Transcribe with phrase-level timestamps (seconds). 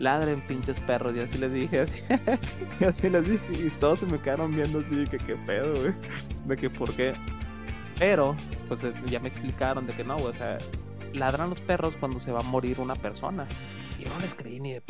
[0.00, 2.02] ladren pinches perros, y así les dije, así,
[2.80, 5.72] y así les dije, y todos se me quedaron viendo así, que qué pedo,
[6.46, 7.14] de que por qué.
[7.98, 8.34] Pero,
[8.66, 10.58] pues ya me explicaron de que no, o sea,
[11.12, 13.46] ladran los perros cuando se va a morir una persona.
[13.98, 14.80] Y yo no les creí ni de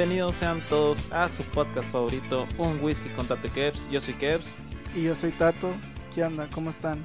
[0.00, 3.86] Bienvenidos sean todos a su podcast favorito, Un Whisky con Tato Kevs.
[3.90, 4.50] Yo soy Kevs.
[4.96, 5.74] Y yo soy Tato.
[6.14, 6.48] ¿Qué onda?
[6.54, 7.04] ¿Cómo están?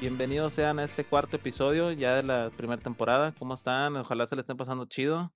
[0.00, 3.32] Bienvenidos sean a este cuarto episodio ya de la primera temporada.
[3.38, 3.94] ¿Cómo están?
[3.94, 5.32] Ojalá se le estén pasando chido.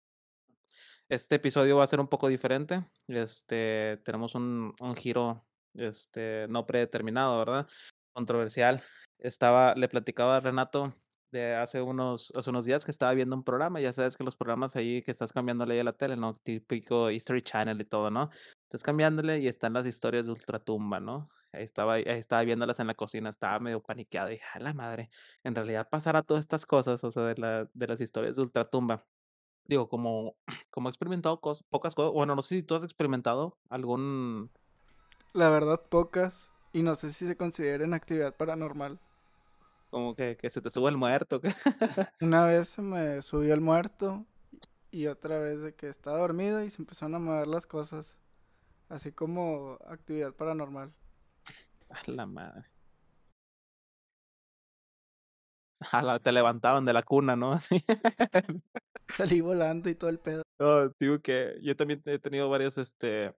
[1.08, 2.84] Este episodio va a ser un poco diferente.
[3.06, 7.68] Este, tenemos un, un giro este, no predeterminado, ¿verdad?
[8.14, 8.82] Controversial.
[9.20, 10.92] Estaba, le platicaba a Renato
[11.36, 14.36] de hace unos, hace unos días que estaba viendo un programa, ya sabes que los
[14.36, 16.34] programas ahí que estás cambiándole a la tele, ¿no?
[16.34, 18.30] Típico History Channel y todo, ¿no?
[18.64, 21.28] Estás cambiándole y están las historias de Ultratumba, ¿no?
[21.52, 25.10] Ahí estaba, ahí estaba viéndolas en la cocina, estaba medio paniqueado, dije, a la madre,
[25.44, 29.04] en realidad pasará todas estas cosas, o sea, de, la, de las historias de Ultratumba.
[29.66, 30.36] Digo, como,
[30.70, 34.50] como he experimentado cosas, pocas cosas, bueno, no sé si tú has experimentado algún...
[35.32, 39.00] La verdad, pocas, y no sé si se consideren actividad paranormal.
[39.96, 41.40] Como que, que se te sube el muerto.
[42.20, 44.26] Una vez se me subió el muerto
[44.90, 48.18] y otra vez de que estaba dormido y se empezaron a mover las cosas.
[48.90, 50.92] Así como actividad paranormal.
[51.88, 52.66] A la madre.
[55.92, 57.52] A te levantaban de la cuna, ¿no?
[57.54, 57.82] Así.
[59.08, 60.42] Salí volando y todo el pedo.
[60.58, 63.34] No, digo que yo también he tenido varias, este,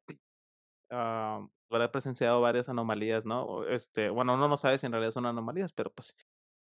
[0.90, 3.62] uh, he presenciado varias anomalías, ¿no?
[3.62, 6.16] Este, bueno, uno no sabe si en realidad son anomalías, pero pues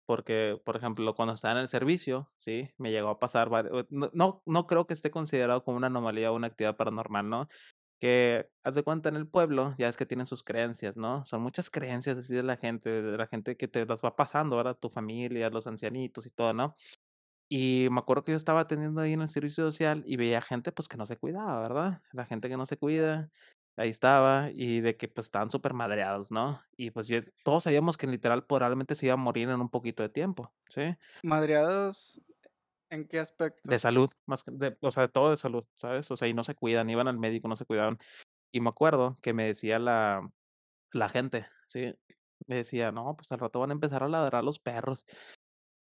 [0.05, 3.49] porque, por ejemplo, cuando estaba en el servicio, sí, me llegó a pasar,
[3.89, 7.48] no, no, creo que esté considerado como una anomalía o una actividad paranormal, ¿no?
[7.99, 11.23] Que, haz de cuenta, en el pueblo, ya es que tienen sus creencias, ¿no?
[11.26, 14.58] Son muchas creencias así de la gente, de la gente que te las va pasando,
[14.58, 16.76] ahora tu familia, los ancianitos y todo, ¿no?
[17.49, 20.71] Y me acuerdo que yo estaba atendiendo ahí en el servicio social y veía gente
[20.71, 22.02] pues que no se cuidaba, ¿verdad?
[22.14, 23.30] La gente que no se cuida,
[23.81, 26.61] ahí estaba, y de que pues estaban súper madreados, ¿no?
[26.77, 27.08] Y pues
[27.43, 30.95] todos sabíamos que literal probablemente se iba a morir en un poquito de tiempo, ¿sí?
[31.23, 32.21] Madreados,
[32.89, 33.70] ¿en qué aspecto?
[33.70, 36.09] De salud, más que, de, o sea, de todo de salud, ¿sabes?
[36.11, 37.97] O sea, y no se cuidan, iban al médico, no se cuidaban.
[38.52, 40.30] Y me acuerdo que me decía la,
[40.91, 41.93] la gente, ¿sí?
[42.47, 45.05] Me decía, no, pues al rato van a empezar a ladrar los perros.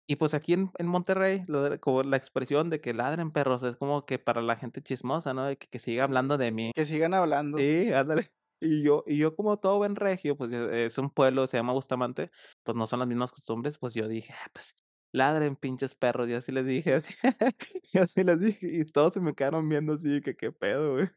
[0.09, 3.75] Y pues aquí en, en Monterrey, lo como la expresión de que ladren perros es
[3.75, 5.45] como que para la gente chismosa, ¿no?
[5.45, 6.71] De que, que siga hablando de mí.
[6.73, 7.59] Que sigan hablando.
[7.59, 8.31] Sí, ándale.
[8.59, 12.31] Y yo, y yo como todo buen regio, pues es un pueblo, se llama Bustamante,
[12.63, 14.75] pues no son las mismas costumbres, pues yo dije, ah, pues
[15.11, 17.13] ladren pinches perros, y así les dije, así,
[17.93, 21.07] y así les dije, y todos se me quedaron viendo así, que qué pedo, güey,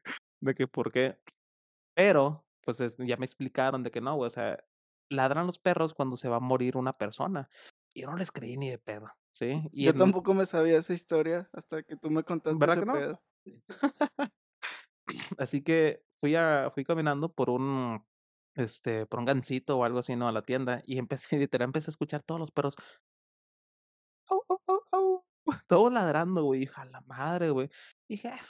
[0.40, 1.16] de que por qué.
[1.94, 4.62] Pero, pues ya me explicaron de que no, güey, o sea,
[5.08, 7.48] ladran los perros cuando se va a morir una persona
[8.00, 9.68] yo no les creí ni de pedo, ¿sí?
[9.72, 13.22] Y yo tampoco me sabía esa historia hasta que tú me contaste ese pedo.
[15.38, 18.04] así que fui a, fui caminando por un,
[18.54, 20.28] este, por un gancito o algo así, ¿no?
[20.28, 22.76] A la tienda y empecé, literal, empecé a escuchar todos los perros.
[25.66, 26.62] Todos ladrando, güey.
[26.62, 27.68] Hija, la madre, güey.
[28.08, 28.40] Dije, ah,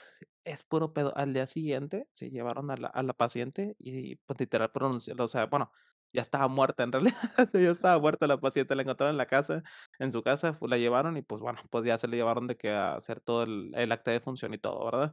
[0.44, 1.16] es puro pedo.
[1.16, 5.46] Al día siguiente se llevaron a la, a la paciente y, pues, literal, o sea,
[5.46, 5.72] bueno,
[6.12, 7.16] ya estaba muerta en realidad,
[7.54, 9.62] ya estaba muerta la paciente, la encontraron en la casa,
[9.98, 12.70] en su casa, la llevaron y pues bueno, pues ya se le llevaron de que
[12.70, 15.12] a hacer todo el, el acta de función y todo, ¿verdad?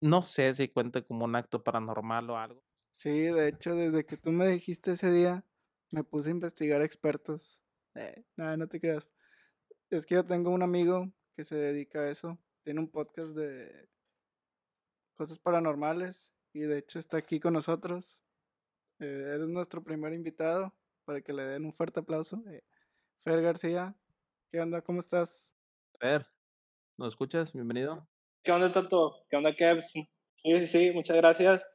[0.00, 2.62] No sé si cuenta como un acto paranormal o algo.
[2.92, 5.44] Sí, de hecho, desde que tú me dijiste ese día,
[5.90, 7.62] me puse a investigar expertos.
[7.94, 9.08] Eh, no, no te creas.
[9.90, 12.38] Es que yo tengo un amigo que se dedica a eso.
[12.64, 13.88] Tiene un podcast de
[15.14, 18.22] cosas paranormales y de hecho está aquí con nosotros.
[19.00, 22.42] Eh, eres nuestro primer invitado para que le den un fuerte aplauso.
[22.50, 22.62] Eh,
[23.22, 23.94] Fer García,
[24.50, 24.82] ¿qué onda?
[24.82, 25.54] ¿Cómo estás?
[26.00, 26.26] Fer,
[26.96, 27.52] ¿nos escuchas?
[27.52, 28.08] Bienvenido.
[28.42, 29.24] ¿Qué onda, Tato?
[29.30, 29.80] ¿Qué onda, Kev?
[29.82, 31.70] Sí, sí, sí, muchas gracias.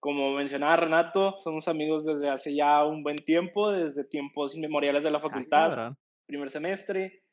[0.00, 5.10] Como mencionaba Renato, somos amigos desde hace ya un buen tiempo, desde tiempos inmemoriales de
[5.10, 5.94] la facultad,
[6.26, 7.24] primer semestre.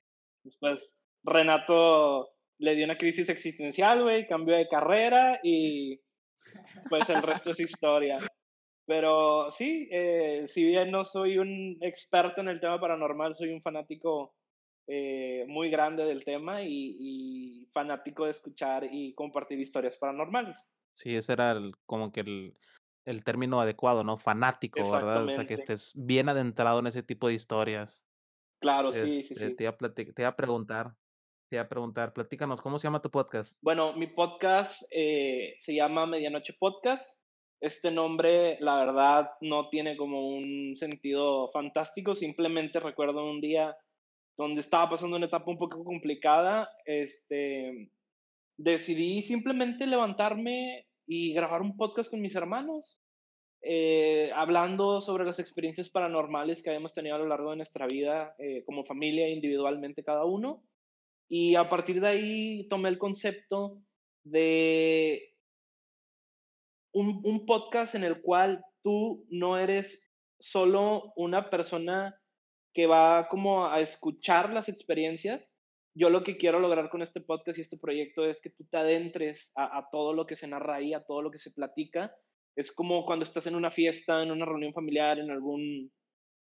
[0.43, 0.93] Después
[1.23, 6.01] Renato le dio una crisis existencial, güey, cambió de carrera y
[6.89, 8.17] pues el resto es historia.
[8.85, 13.61] Pero sí, eh, si bien no soy un experto en el tema paranormal, soy un
[13.61, 14.33] fanático
[14.87, 20.73] eh, muy grande del tema y, fanático de escuchar y compartir historias paranormales.
[20.93, 21.55] Sí, ese era
[21.85, 22.53] como que el,
[23.05, 24.17] el término adecuado, ¿no?
[24.17, 25.23] Fanático, ¿verdad?
[25.23, 28.05] O sea, que estés bien adentrado en ese tipo de historias.
[28.59, 29.55] Claro, sí, sí, Este, sí.
[29.55, 30.93] te iba te iba a preguntar
[31.51, 33.57] te iba a preguntar, platícanos, ¿cómo se llama tu podcast?
[33.61, 37.20] Bueno, mi podcast eh, se llama Medianoche Podcast.
[37.61, 42.15] Este nombre, la verdad, no tiene como un sentido fantástico.
[42.15, 43.77] Simplemente recuerdo un día
[44.35, 46.67] donde estaba pasando una etapa un poco complicada.
[46.85, 47.91] Este,
[48.57, 52.99] decidí simplemente levantarme y grabar un podcast con mis hermanos.
[53.63, 58.33] Eh, hablando sobre las experiencias paranormales que habíamos tenido a lo largo de nuestra vida
[58.39, 60.63] eh, como familia, individualmente cada uno.
[61.29, 63.83] Y a partir de ahí tomé el concepto
[64.23, 65.30] de
[66.93, 72.15] un, un, podcast en el cual tú no eres solo una persona
[72.73, 75.53] que va como a escuchar las experiencias.
[75.93, 78.77] Yo lo que quiero lograr con este podcast y este proyecto es que tú te
[78.77, 82.15] adentres a, todo lo que se narra ahí, a todo lo que se platica.
[82.55, 85.91] Es como cuando estás en una fiesta, en una reunión familiar, en algún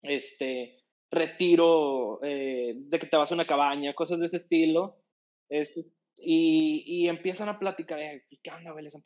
[0.01, 4.97] este, retiro, eh, de que te vas a una cabaña, cosas de ese estilo.
[5.49, 5.85] Este,
[6.18, 8.84] y, empiezan a platicar, eh, ¿qué onda, güey?
[8.84, 9.04] Les han.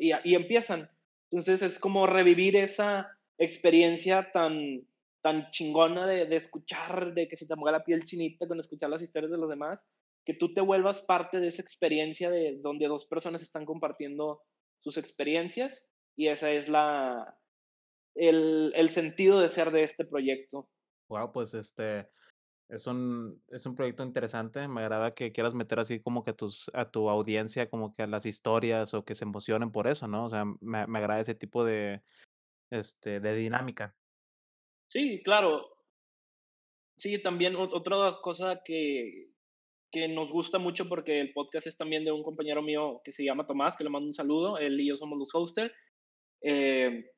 [0.00, 0.88] Y, empiezan.
[1.30, 4.86] Entonces es como revivir esa experiencia tan,
[5.22, 8.90] tan chingona de, de, escuchar, de que se te mueva la piel chinita con escuchar
[8.90, 9.88] las historias de los demás,
[10.24, 14.42] que tú te vuelvas parte de esa experiencia de donde dos personas están compartiendo
[14.80, 17.36] sus experiencias y esa es la
[18.14, 20.68] el, el sentido de ser de este proyecto.
[21.08, 22.08] Wow, pues este
[22.68, 24.66] es un, es un proyecto interesante.
[24.68, 28.06] Me agrada que quieras meter así como que tus, a tu audiencia, como que a
[28.06, 30.24] las historias o que se emocionen por eso, ¿no?
[30.24, 32.02] O sea, me, me agrada ese tipo de,
[32.70, 33.94] este, de dinámica.
[34.88, 35.66] Sí, claro.
[36.96, 39.30] Sí, también otra cosa que,
[39.92, 43.24] que nos gusta mucho porque el podcast es también de un compañero mío que se
[43.24, 44.58] llama Tomás, que le mando un saludo.
[44.58, 45.72] Él y yo somos los hosters.
[46.42, 47.10] Eh,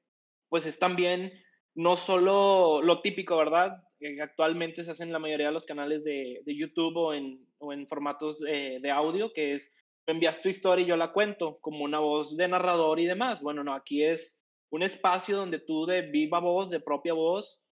[0.49, 1.33] pues es también
[1.75, 3.83] no solo lo típico, ¿verdad?
[4.23, 7.87] Actualmente se hacen la mayoría de los canales de, de YouTube o en, o en
[7.89, 9.75] formatos de, de, audio, que es
[10.07, 13.43] envías tu historia y yo la cuento como una voz de narrador y demás.
[13.43, 14.41] Bueno, no, aquí es
[14.71, 17.63] un espacio donde tú de viva voz, de propia voz,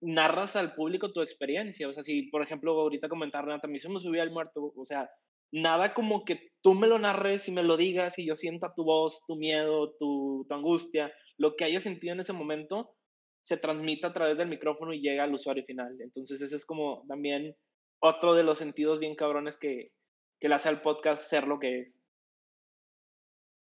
[0.00, 1.88] narras al público tu experiencia.
[1.88, 5.08] O sea, si por ejemplo ahorita comentar, Renata, me me subí al muerto, o sea,
[5.52, 8.84] nada como que tú me lo narres y me lo digas y yo sienta tu
[8.84, 12.94] voz, tu miedo, tu, tu angustia, lo que hayas sentido en ese momento
[13.44, 15.96] se transmite a través del micrófono y llega al usuario final.
[16.00, 17.54] Entonces ese es como también
[18.00, 19.92] otro de los sentidos bien cabrones que,
[20.40, 22.00] que le hace al podcast ser lo que es.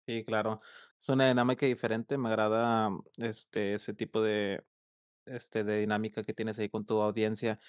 [0.07, 0.61] Sí, claro.
[1.01, 2.17] Es una dinámica diferente.
[2.17, 4.65] Me agrada este ese tipo de
[5.27, 7.61] este de dinámica que tienes ahí con tu audiencia.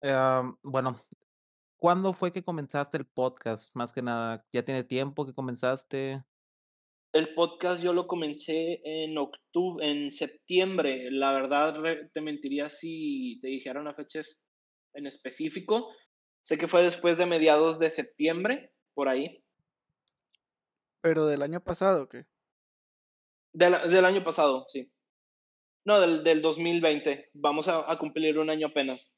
[0.00, 0.96] Eh, bueno,
[1.76, 3.74] ¿cuándo fue que comenzaste el podcast?
[3.74, 6.22] Más que nada, ¿ya tiene tiempo que comenzaste?
[7.12, 11.10] El podcast yo lo comencé en octubre, en septiembre.
[11.10, 11.74] La verdad,
[12.12, 14.20] te mentiría si te dijera una fecha
[14.92, 15.88] en específico.
[16.42, 19.42] Sé que fue después de mediados de septiembre, por ahí.
[21.00, 22.26] ¿Pero del año pasado o qué?
[23.52, 24.92] Del, del, año pasado, sí.
[25.84, 27.30] No, del, del 2020.
[27.32, 29.16] Vamos a, a, cumplir un año apenas.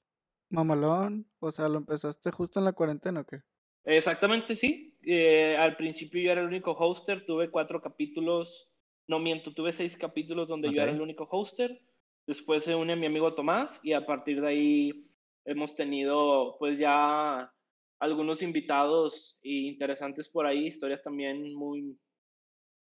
[0.48, 3.42] Mamalón, o sea, ¿lo empezaste justo en la cuarentena o qué?
[3.84, 4.89] Exactamente, sí.
[5.02, 8.70] Eh, al principio yo era el único hoster, tuve cuatro capítulos,
[9.08, 10.76] no miento, tuve seis capítulos donde okay.
[10.76, 11.80] yo era el único hoster.
[12.26, 15.10] Después se une mi amigo Tomás y a partir de ahí
[15.44, 17.52] hemos tenido pues ya
[17.98, 21.98] algunos invitados interesantes por ahí, historias también muy,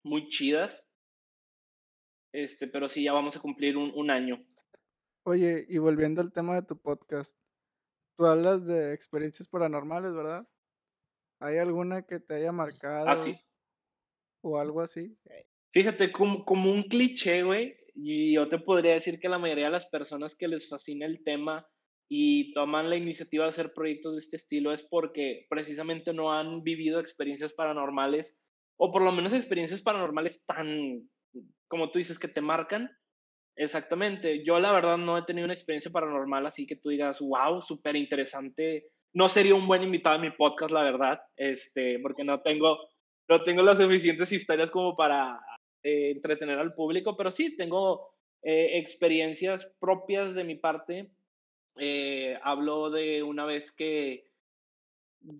[0.04, 0.88] muy chidas.
[2.32, 4.44] Este, pero sí, ya vamos a cumplir un, un año.
[5.24, 7.36] Oye, y volviendo al tema de tu podcast,
[8.16, 10.48] tú hablas de experiencias paranormales, ¿verdad?
[11.40, 13.08] ¿Hay alguna que te haya marcado?
[13.08, 13.36] ¿Ah, sí?
[14.42, 15.16] ¿O algo así?
[15.72, 19.70] Fíjate, como, como un cliché, güey, y yo te podría decir que la mayoría de
[19.72, 21.66] las personas que les fascina el tema
[22.08, 26.62] y toman la iniciativa de hacer proyectos de este estilo es porque precisamente no han
[26.62, 28.42] vivido experiencias paranormales,
[28.76, 31.08] o por lo menos experiencias paranormales tan,
[31.68, 32.90] como tú dices, que te marcan.
[33.56, 34.44] Exactamente.
[34.44, 37.96] Yo la verdad no he tenido una experiencia paranormal así que tú digas, wow, súper
[37.96, 42.78] interesante no sería un buen invitado en mi podcast, la verdad, este, porque no tengo,
[43.28, 45.40] no tengo las suficientes historias como para
[45.82, 51.10] eh, entretener al público, pero sí tengo eh, experiencias propias de mi parte.
[51.76, 54.26] Eh, hablo de una vez que,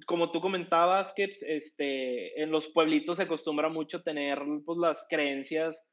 [0.07, 5.89] como tú comentabas, que este, en los pueblitos se acostumbra mucho tener pues, las creencias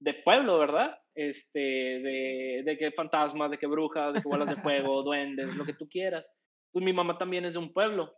[0.00, 0.96] de pueblo, ¿verdad?
[1.16, 5.64] Este, de, de que fantasmas, de que brujas, de que bolas de fuego, duendes, lo
[5.64, 6.32] que tú quieras
[6.78, 8.16] pues mi mamá también es de un pueblo.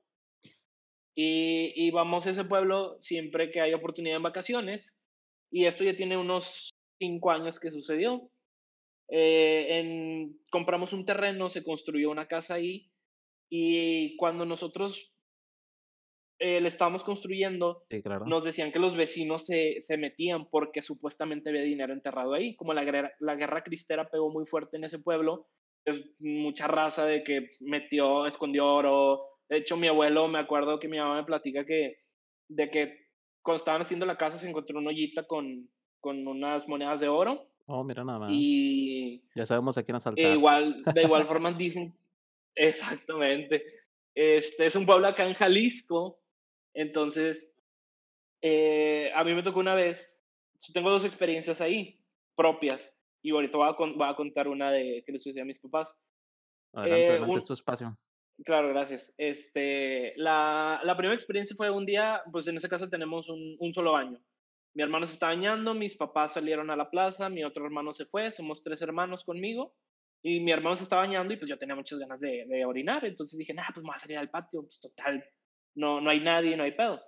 [1.16, 4.98] Y, y, vamos a ese pueblo siempre que hay oportunidad en vacaciones.
[5.50, 8.30] Y esto ya tiene unos cinco años que sucedió.
[9.08, 12.90] Eh, en, compramos un terreno, se construyó una casa ahí
[13.48, 15.14] y cuando nosotros
[16.38, 17.84] eh, le estábamos construyendo,
[18.26, 22.54] nos decían que los vecinos se, se, metían porque supuestamente había dinero enterrado ahí.
[22.56, 25.48] Como la guerra, la guerra cristera pegó muy fuerte en ese pueblo,
[25.90, 29.26] es mucha raza de que metió, escondió oro.
[29.48, 31.98] De hecho, mi abuelo, me acuerdo que mi mamá me platica que
[32.48, 33.10] de que
[33.42, 35.68] cuando estaban haciendo la casa se encontró una ollita con,
[36.00, 37.46] con unas monedas de oro.
[37.66, 38.30] Oh, mira nada más.
[38.32, 40.24] Y ya sabemos a quién asaltar.
[40.24, 41.94] E igual, de igual forma dicen,
[42.54, 43.64] exactamente.
[44.14, 46.20] Este es un pueblo acá en Jalisco,
[46.74, 47.54] entonces
[48.42, 50.20] eh, a mí me tocó una vez,
[50.72, 52.00] tengo dos experiencias ahí
[52.34, 55.58] propias y ahorita voy a, voy a contar una de que les sucedió a mis
[55.58, 55.94] papás.
[56.72, 57.98] Adelante, eh, adelante, es tu espacio.
[58.44, 59.12] Claro, gracias.
[59.18, 63.74] Este, la, la, primera experiencia fue un día, pues en esa casa tenemos un, un,
[63.74, 64.18] solo baño.
[64.74, 68.06] Mi hermano se está bañando, mis papás salieron a la plaza, mi otro hermano se
[68.06, 69.74] fue, somos tres hermanos conmigo,
[70.22, 73.04] y mi hermano se está bañando y pues yo tenía muchas ganas de, de orinar,
[73.04, 75.24] entonces dije, nah, pues me voy a salir al patio, pues total,
[75.74, 77.00] no, no hay nadie, no hay pedo.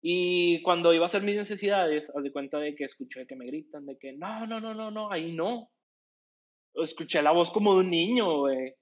[0.00, 3.46] Y cuando iba a hacer mis necesidades, haz de cuenta de que escuché que me
[3.46, 5.70] gritan, de que no, no, no, no, no, ahí no.
[6.74, 8.74] Escuché la voz como de un niño, güey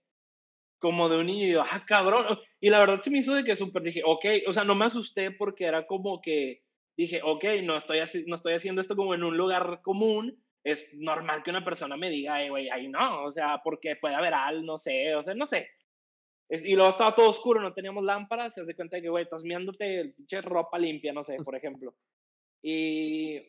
[0.79, 2.39] como de un niño y yo, ah, cabrón.
[2.61, 4.87] Y la verdad se me hizo de que súper dije, ok, o sea, no me
[4.87, 6.63] asusté porque era como que
[6.97, 10.43] dije, ok, no estoy, no estoy haciendo esto como en un lugar común.
[10.65, 14.35] Es normal que una persona me diga, güey, ahí no, o sea, porque puede haber
[14.35, 15.69] algo, no sé, o sea, no sé.
[16.49, 20.15] Y luego estaba todo oscuro, no teníamos lámparas, se de cuenta que, güey, estás miándote
[20.17, 21.95] pinche ropa limpia, no sé, por ejemplo.
[22.63, 23.41] Y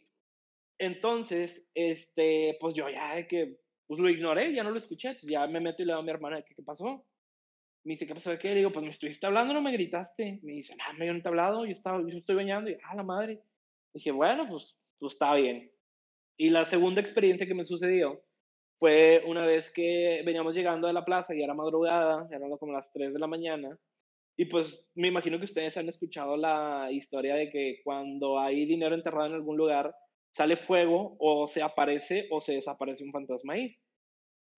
[0.79, 5.29] entonces, este, pues yo ya de que, pues lo ignoré, ya no lo escuché, entonces
[5.29, 7.05] ya me meto y le digo a mi hermana, ¿qué, qué pasó?
[7.83, 8.49] Me dice, ¿qué pasó de qué?
[8.49, 10.39] Le digo, pues me estuviste hablando, no me gritaste.
[10.43, 12.69] Me dice, no, yo no te he hablado, yo, estaba, yo estoy bañando.
[12.69, 13.41] Y, ah, la madre.
[13.93, 15.71] Dije, bueno, pues, pues está bien.
[16.35, 18.21] Y la segunda experiencia que me sucedió
[18.79, 22.91] fue una vez que veníamos llegando a la plaza y era madrugada, eran como las
[22.91, 23.77] 3 de la mañana.
[24.37, 28.93] Y pues me imagino que ustedes han escuchado la historia de que cuando hay dinero
[28.93, 29.95] enterrado en algún lugar,
[30.31, 33.75] sale fuego o se aparece o se desaparece un fantasma ahí.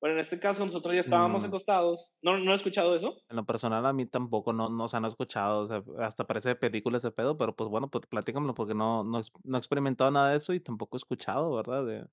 [0.01, 2.11] Bueno, en este caso nosotros ya estábamos acostados.
[2.21, 3.17] ¿No, ¿No he escuchado eso?
[3.29, 7.01] En lo personal a mí tampoco no nos han escuchado, o sea, hasta parece películas
[7.01, 10.38] de pedo, pero pues bueno, pues platícamelo porque no, no, no he experimentado nada de
[10.38, 11.85] eso y tampoco he escuchado, ¿verdad?
[11.85, 12.05] De,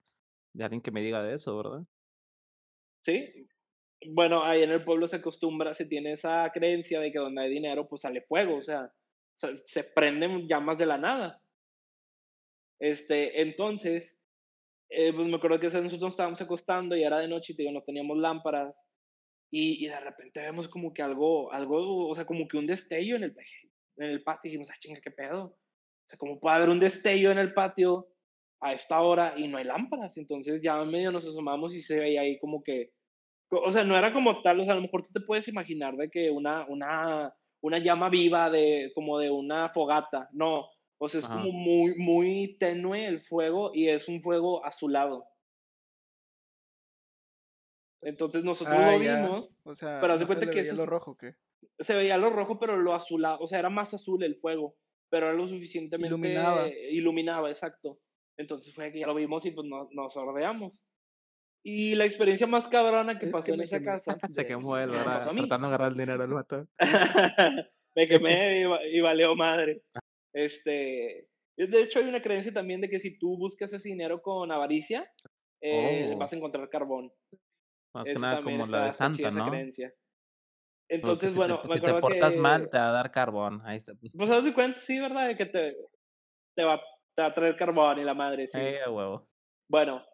[0.53, 1.85] de alguien que me diga de eso, ¿verdad?
[3.07, 3.49] Sí.
[4.09, 7.51] Bueno, ahí en el pueblo se acostumbra, se tiene esa creencia de que donde hay
[7.51, 8.93] dinero, pues sale fuego, o sea,
[9.37, 11.41] se, prenden llamas de la nada.
[12.81, 14.19] Este, entonces,
[14.91, 17.71] eh, pues me acuerdo que nosotros nos estábamos acostando y era de noche y digo,
[17.71, 18.89] no teníamos lámparas.
[19.53, 23.15] Y, y, de repente vemos como que algo, algo, o sea, como que un destello
[23.15, 23.37] en el,
[23.99, 24.49] en el patio.
[24.49, 25.45] Y dijimos, ah, chinga, qué pedo.
[25.45, 28.09] O sea, ¿cómo puede haber un destello en el patio
[28.61, 30.19] a esta hora y no hay lámparas?
[30.19, 32.96] Entonces ya medio nos asomamos y se veía ahí como que,
[33.51, 35.97] o sea, no era como tal, o sea, a lo mejor tú te puedes imaginar
[35.97, 40.29] de que una, una, una llama viva de, como de una fogata.
[40.33, 45.25] No, o sea, es como muy, muy tenue el fuego y es un fuego azulado.
[48.03, 51.35] Entonces nosotros ah, lo vimos, o sea, pero se cuenta que veía lo rojo, ¿qué?
[51.81, 54.77] Se veía lo rojo, pero lo azulado, o sea, era más azul el fuego,
[55.11, 57.99] pero era lo suficientemente iluminaba, iluminaba exacto.
[58.39, 60.87] Entonces fue que ya lo vimos y pues no, nos sordeamos.
[61.69, 64.17] Y la experiencia más cabrona que pasó en esa casa.
[64.31, 65.19] Se quemó él, ¿verdad?
[65.19, 66.69] Tratando de agarrar el dinero al vato.
[67.97, 69.83] me quemé y, y valió madre.
[70.33, 74.53] Este, de hecho, hay una creencia también de que si tú buscas ese dinero con
[74.53, 75.13] avaricia,
[75.61, 76.17] eh, oh.
[76.17, 77.13] vas a encontrar carbón.
[77.93, 79.51] Más que nada como la de Santa, ¿no?
[79.51, 79.93] Creencia.
[80.89, 83.61] Entonces, bueno, si te, portas mal, te va a dar carbón.
[83.65, 83.93] Ahí está.
[83.97, 85.27] Pues, pues de cuenta, sí, ¿verdad?
[85.27, 85.77] De que te,
[86.55, 86.81] te, va,
[87.17, 88.57] te va a traer carbón y la madre, sí.
[88.61, 89.29] Eh, huevo.
[89.69, 90.05] Bueno,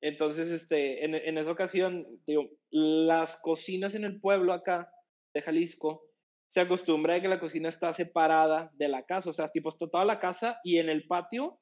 [0.00, 4.90] entonces, este, en, en esa ocasión, digo, las cocinas en el pueblo acá
[5.34, 6.02] de Jalisco
[6.48, 9.88] se acostumbra a que la cocina está separada de la casa, o sea, tipo está
[9.88, 11.60] toda la casa y en el patio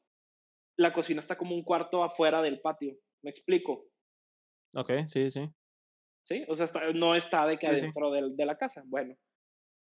[0.76, 2.96] la cocina está como un cuarto afuera del patio.
[3.22, 3.86] ¿Me explico?
[4.74, 5.48] Ok, sí, sí.
[6.24, 8.82] Sí, o sea, no está de que adentro De, la casa.
[8.86, 9.14] Bueno,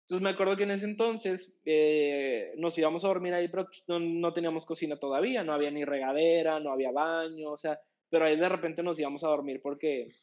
[0.02, 3.98] entonces me acuerdo que en ese entonces eh, nos íbamos a dormir ahí, pero no,
[3.98, 7.80] no, teníamos cocina todavía, no había ni regadera, no había baño, o sea,
[8.14, 10.14] pero ahí de repente nos íbamos a dormir porque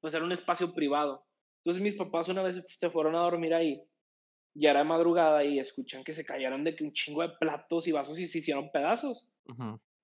[0.00, 1.24] pues era un espacio privado.
[1.58, 3.80] Entonces mis papás una vez se fueron a dormir ahí
[4.58, 7.92] ya era madrugada y escuchan que se cayeron de que un chingo de platos y
[7.92, 9.28] vasos y se hicieron pedazos.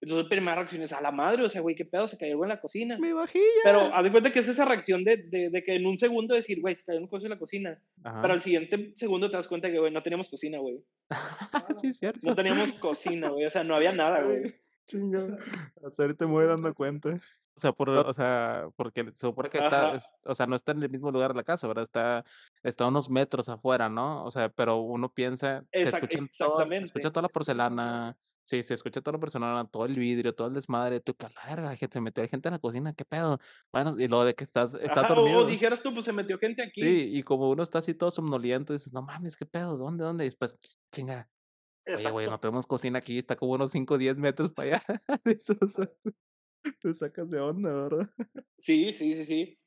[0.00, 2.44] Entonces, primera reacción es a la madre, o sea, güey, qué pedo, se cayó algo
[2.44, 2.98] en la cocina.
[2.98, 3.42] Mi vajilla.
[3.64, 6.34] Pero haz de cuenta que es esa reacción de, de, de que en un segundo
[6.34, 7.80] decir, güey, se cayó un cosa en la cocina.
[8.02, 10.84] Pero al siguiente segundo te das cuenta que, güey, no teníamos cocina, güey.
[11.80, 12.20] sí, cierto.
[12.22, 14.42] No teníamos cocina, güey, o sea, no había nada, güey.
[14.86, 15.38] Chinga.
[15.84, 17.18] Hasta ahorita me voy dando cuenta.
[17.56, 20.82] O sea, por, o sea, porque se supone que está, o sea, no está en
[20.82, 21.84] el mismo lugar de la casa, ¿verdad?
[21.84, 22.24] Está,
[22.64, 24.24] está unos metros afuera, ¿no?
[24.24, 28.74] O sea, pero uno piensa, se escucha, todo, se escucha toda la porcelana, sí, se
[28.74, 32.00] escucha toda la porcelana, todo el vidrio, todo el desmadre, tú, que la verga, se
[32.00, 33.38] metió gente en la cocina, ¿qué pedo?
[33.72, 35.44] Bueno, y lo de que estás, estás dormido.
[35.44, 36.82] O, dijeras tú, pues se metió gente aquí.
[36.82, 39.76] Sí, y como uno está así todo somnoliento, dices, no mames, ¿qué pedo?
[39.76, 40.24] ¿Dónde, dónde?
[40.24, 40.58] Y después,
[40.90, 41.28] chinga,
[41.86, 44.84] Oye, güey, no tenemos cocina aquí, está como unos 5 o 10 metros para allá.
[46.80, 48.10] te sacas de onda, ¿verdad?
[48.58, 49.58] Sí, sí, sí, sí.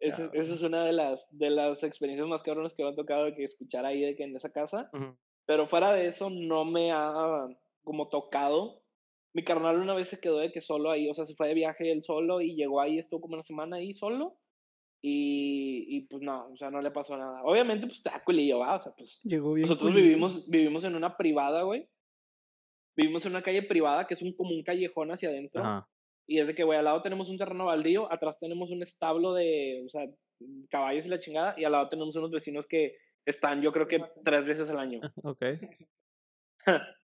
[0.00, 3.44] Esa, es una de las, de las experiencias más cabronas que me han tocado que
[3.44, 4.90] escuchar ahí de que en esa casa.
[5.44, 7.46] Pero fuera de eso, no me ha
[7.84, 8.82] como tocado.
[9.34, 11.54] Mi carnal una vez se quedó de que solo ahí, o sea, se fue de
[11.54, 14.39] viaje él solo y llegó ahí, estuvo como una semana ahí solo.
[15.02, 17.42] Y, y, pues no, o sea, no le pasó nada.
[17.44, 18.76] Obviamente, pues está culillo, ¿va?
[18.76, 19.20] O sea, pues.
[19.22, 21.88] Llegó bien nosotros vivimos, vivimos en una privada, güey.
[22.96, 25.86] Vivimos en una calle privada que es un, como un callejón hacia adentro.
[26.26, 29.34] Y es de que, güey, al lado tenemos un terreno baldío, atrás tenemos un establo
[29.34, 30.06] de, o sea,
[30.68, 34.04] caballos y la chingada, y al lado tenemos unos vecinos que están, yo creo que
[34.24, 35.00] tres veces al año.
[35.24, 35.44] Ok.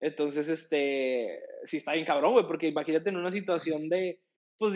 [0.00, 4.20] Entonces, este, sí está bien cabrón, güey, porque imagínate en una situación de,
[4.62, 4.74] pues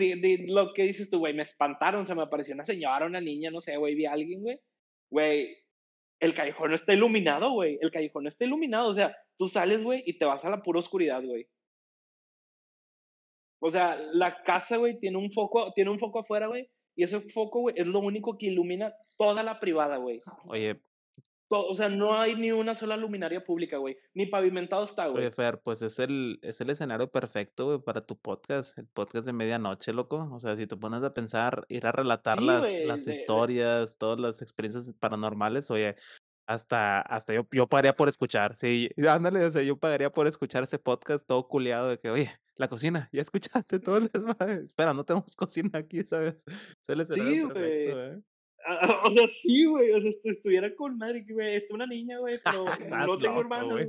[0.49, 3.61] lo que dices tú, güey, me espantaron, se me apareció una señora, una niña, no
[3.61, 4.59] sé, güey, vi a alguien, güey.
[5.09, 5.57] Güey,
[6.19, 7.79] el callejón no está iluminado, güey.
[7.79, 8.89] El callejón no está iluminado.
[8.89, 11.47] O sea, tú sales, güey, y te vas a la pura oscuridad, güey.
[13.61, 16.69] O sea, la casa, güey, tiene un foco, tiene un foco afuera, güey.
[16.97, 20.21] Y ese foco, güey, es lo único que ilumina toda la privada, güey.
[20.47, 20.81] Oye,
[21.49, 23.97] o sea, no hay ni una sola luminaria pública, güey.
[24.13, 25.25] Ni pavimentado está, güey.
[25.25, 29.25] Oye, Fer, pues es el, es el escenario perfecto, güey, para tu podcast, el podcast
[29.25, 30.29] de medianoche, loco.
[30.31, 34.41] O sea, si te pones a pensar, ir a relatar las, las historias, todas las
[34.41, 35.95] experiencias paranormales, oye,
[36.47, 38.55] hasta, hasta yo, yo pagaría por escuchar.
[38.55, 42.31] Sí, ándale, o sea, yo pagaría por escuchar ese podcast todo culiado de que, oye,
[42.55, 44.65] la cocina, ya escuchaste todo el desmadre.
[44.65, 46.35] Espera, no tenemos cocina aquí, ¿sabes?
[47.11, 48.23] sí, güey.
[49.05, 52.65] O sea, sí, güey, o sea, estuviera con madre, güey, está una niña, güey, pero
[53.07, 53.87] no tengo hermanos, güey,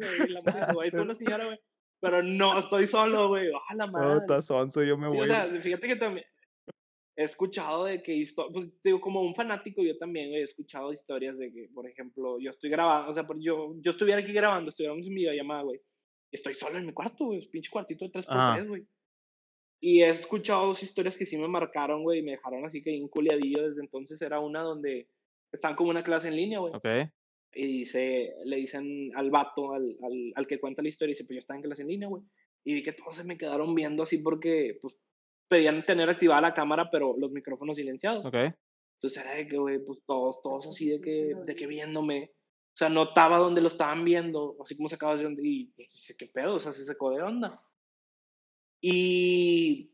[0.86, 1.60] está una señora, güey,
[2.00, 4.06] pero no, estoy solo, güey, ah, la madre.
[4.06, 5.20] No, estás sonso, yo me voy.
[5.20, 6.26] O sea, fíjate que también
[7.16, 11.52] he escuchado de que, pues, digo, como un fanático, yo también, he escuchado historias de
[11.52, 15.14] que, por ejemplo, yo estoy grabando, o sea, yo, yo estuviera aquí grabando, estuviéramos en
[15.14, 15.80] videollamada, güey,
[16.30, 18.86] estoy solo en mi cuarto, güey, pinche cuartito de 3x3, güey.
[19.80, 22.90] Y he escuchado dos historias que sí me marcaron, güey, y me dejaron así que
[22.90, 24.20] inculiadillo desde entonces.
[24.22, 25.08] Era una donde
[25.52, 26.74] están como una clase en línea, güey.
[26.74, 26.86] Ok.
[27.54, 31.36] Y dice, le dicen al vato, al, al, al que cuenta la historia, dice, pues
[31.36, 32.22] yo estaba en clase en línea, güey.
[32.64, 34.96] Y vi que todos se me quedaron viendo así porque, pues,
[35.48, 38.26] pedían tener activada la cámara, pero los micrófonos silenciados.
[38.26, 38.34] Ok.
[38.98, 42.32] Entonces era de que, güey, pues todos, todos así de que, de que viéndome.
[42.32, 46.14] O sea, notaba dónde lo estaban viendo, así como se acaba de y pues, dice,
[46.16, 46.56] ¿qué pedo?
[46.56, 47.56] O sea, se secó de onda.
[48.80, 49.92] Y,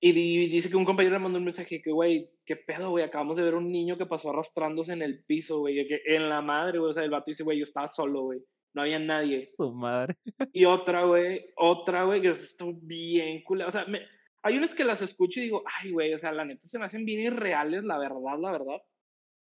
[0.00, 0.12] y,
[0.48, 3.42] dice que un compañero le mandó un mensaje que, güey, qué pedo, güey, acabamos de
[3.42, 6.94] ver un niño que pasó arrastrándose en el piso, güey, en la madre, güey, o
[6.94, 8.40] sea, el vato dice, güey, yo estaba solo, güey,
[8.74, 9.48] no había nadie.
[9.56, 10.16] Su madre.
[10.52, 13.62] Y otra, güey, otra, güey, que esto bien cool.
[13.62, 14.00] O sea, me,
[14.42, 16.86] hay unas que las escucho y digo, ay, güey, o sea, la neta se me
[16.86, 18.80] hacen bien irreales, la verdad, la verdad.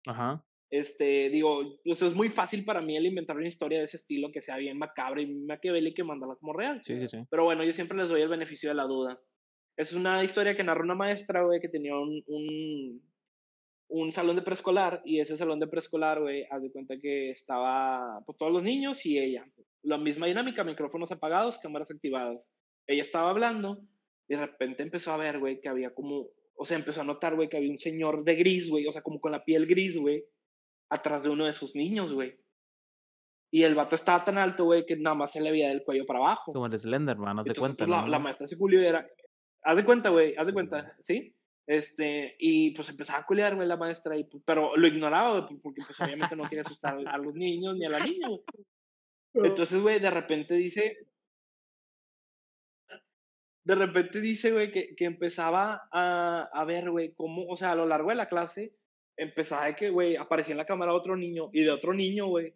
[0.05, 0.43] Ajá.
[0.69, 4.31] Este, digo, pues es muy fácil para mí el inventar una historia de ese estilo
[4.31, 6.81] que sea bien macabra y maquiavélica y mandarla como real.
[6.83, 7.19] Sí, sí, sí.
[7.29, 9.19] Pero bueno, yo siempre les doy el beneficio de la duda.
[9.77, 13.01] Es una historia que narra una maestra, güey, que tenía un, un,
[13.87, 18.21] un, salón de preescolar y ese salón de preescolar, güey, haz de cuenta que estaba
[18.25, 19.47] pues, todos los niños y ella.
[19.83, 22.51] La misma dinámica, micrófonos apagados, cámaras activadas.
[22.87, 23.79] Ella estaba hablando
[24.27, 27.35] y de repente empezó a ver, güey, que había como, o sea, empezó a notar,
[27.35, 29.97] güey, que había un señor de gris, güey, o sea, como con la piel gris,
[29.97, 30.25] güey
[30.89, 32.37] atrás de uno de sus niños, güey.
[33.51, 36.05] Y el vato estaba tan alto, güey, que nada más se le veía del cuello
[36.05, 36.51] para abajo.
[36.51, 37.85] Como el Slenderman, haz de cuenta.
[37.85, 39.07] Pues, la, maestra se culió era.
[39.63, 41.33] Haz de cuenta, güey, haz de cuenta, ¿sí?
[41.65, 45.59] Este, y pues empezaba a culiar, güey, la maestra, y, pues, pero lo ignoraba, güey,
[45.59, 48.41] porque pues obviamente no quería asustar a los niños ni a la niña, güey.
[49.33, 50.97] Entonces, güey, de repente dice.
[53.63, 57.75] De repente dice, güey, que, que empezaba a, a ver, güey, cómo, o sea, a
[57.75, 58.73] lo largo de la clase,
[59.17, 62.53] empezaba de que, güey, aparecía en la cámara otro niño y de otro niño, güey.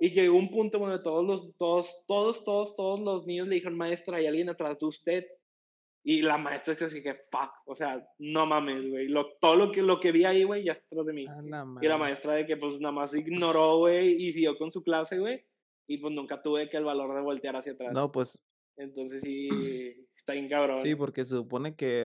[0.00, 3.76] Y llegó un punto donde todos los, todos, todos, todos, todos los niños le dijeron,
[3.76, 5.26] maestra, hay alguien atrás de usted.
[6.02, 9.08] Y la maestra se así que, fuck, o sea, no mames, güey.
[9.08, 11.26] Lo, todo lo que, lo que vi ahí, güey, ya está atrás de mí.
[11.82, 15.18] y la maestra de que, pues, nada más ignoró, güey, y siguió con su clase,
[15.18, 15.44] güey.
[15.86, 17.92] Y pues nunca tuve que el valor de voltear hacia atrás.
[17.92, 18.40] No, pues.
[18.76, 19.48] Entonces sí,
[20.16, 20.80] está bien cabrón.
[20.80, 22.04] Sí, porque se supone que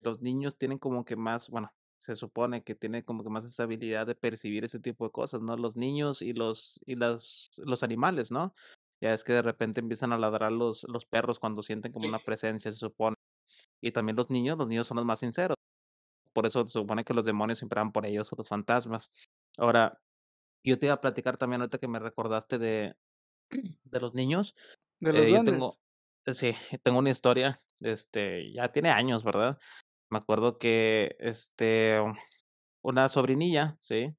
[0.00, 1.70] los niños tienen como que más, bueno,
[2.06, 5.42] se supone que tiene como que más esa habilidad de percibir ese tipo de cosas,
[5.42, 5.56] ¿no?
[5.56, 8.54] Los niños y los y las los animales, ¿no?
[9.00, 12.20] Ya es que de repente empiezan a ladrar los, los perros cuando sienten como una
[12.20, 13.16] presencia, se supone.
[13.82, 15.56] Y también los niños, los niños son los más sinceros.
[16.32, 19.10] Por eso se supone que los demonios siempre van por ellos o los fantasmas.
[19.58, 20.00] Ahora,
[20.64, 22.94] yo te iba a platicar también ahorita que me recordaste de,
[23.84, 24.54] de los niños.
[25.00, 25.76] De los eh, yo tengo,
[26.24, 26.44] duendes.
[26.44, 29.58] eh, sí, tengo una historia, este, ya tiene años, ¿verdad?
[30.10, 32.00] Me acuerdo que, este,
[32.82, 34.14] una sobrinilla, ¿sí?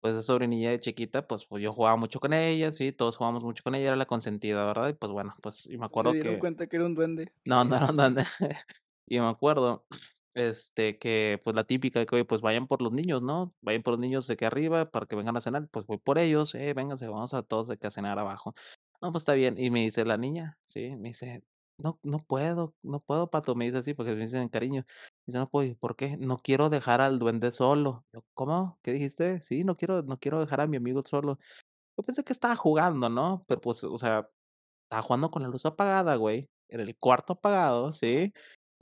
[0.00, 3.44] Pues esa sobrinilla de chiquita, pues, pues yo jugaba mucho con ella, sí, todos jugábamos
[3.44, 4.88] mucho con ella, era la consentida, ¿verdad?
[4.88, 7.32] Y pues bueno, pues, y me Se acuerdo dieron que, cuenta que era un duende.
[7.44, 8.24] no, no era un duende.
[9.06, 9.84] Y me acuerdo,
[10.34, 13.52] este, que pues la típica que, oye, pues vayan por los niños, ¿no?
[13.60, 15.68] Vayan por los niños de aquí arriba para que vengan a cenar.
[15.70, 18.54] Pues voy por ellos, eh, vénganse, vamos a todos de que a cenar abajo.
[19.02, 19.58] No, pues está bien.
[19.58, 21.42] Y me dice la niña, sí, me dice,
[21.82, 23.54] no, no puedo, no puedo, Pato.
[23.54, 24.84] Me dice así porque me dicen cariño.
[25.26, 26.16] Dice, no puedo, ¿y ¿por qué?
[26.18, 28.04] No quiero dejar al duende solo.
[28.12, 28.78] Yo, ¿cómo?
[28.82, 29.40] ¿Qué dijiste?
[29.42, 31.38] Sí, no quiero, no quiero dejar a mi amigo solo.
[31.96, 33.44] Yo pensé que estaba jugando, ¿no?
[33.48, 34.28] Pero pues, o sea,
[34.84, 38.32] estaba jugando con la luz apagada, güey, en el cuarto apagado, ¿sí?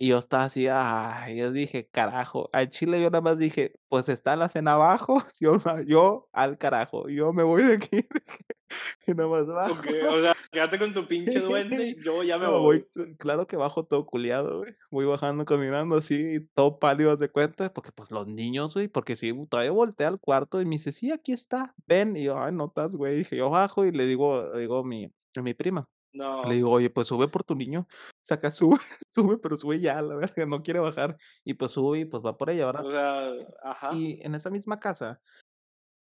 [0.03, 4.09] Y yo estaba así, ay, yo dije, carajo, al chile yo nada más dije, pues
[4.09, 7.99] está la cena abajo, yo, yo al carajo, yo me voy de aquí,
[9.07, 9.75] y nada más bajo.
[9.79, 12.83] Okay, o sea, quédate con tu pinche duende, yo ya me No, voy.
[12.95, 17.71] voy, claro que bajo todo culiado, güey, voy bajando caminando así, todo pálido de cuenta,
[17.71, 21.13] porque pues los niños, güey, porque sí, todavía volteé al cuarto y me dice, sí,
[21.13, 24.51] aquí está, ven, y yo, ay, no estás, güey, dije, yo bajo y le digo,
[24.57, 27.87] digo mi, mi prima, le No, digo, oye, pues sube por tu niño.
[28.23, 28.79] Saca, sube,
[29.11, 31.17] sube, pero sube ya, la verga, no quiere bajar.
[31.45, 32.87] Y pues sube y pues va por ella, ¿verdad?
[32.87, 33.95] o sea, ajá.
[33.95, 35.21] Y en esa misma casa,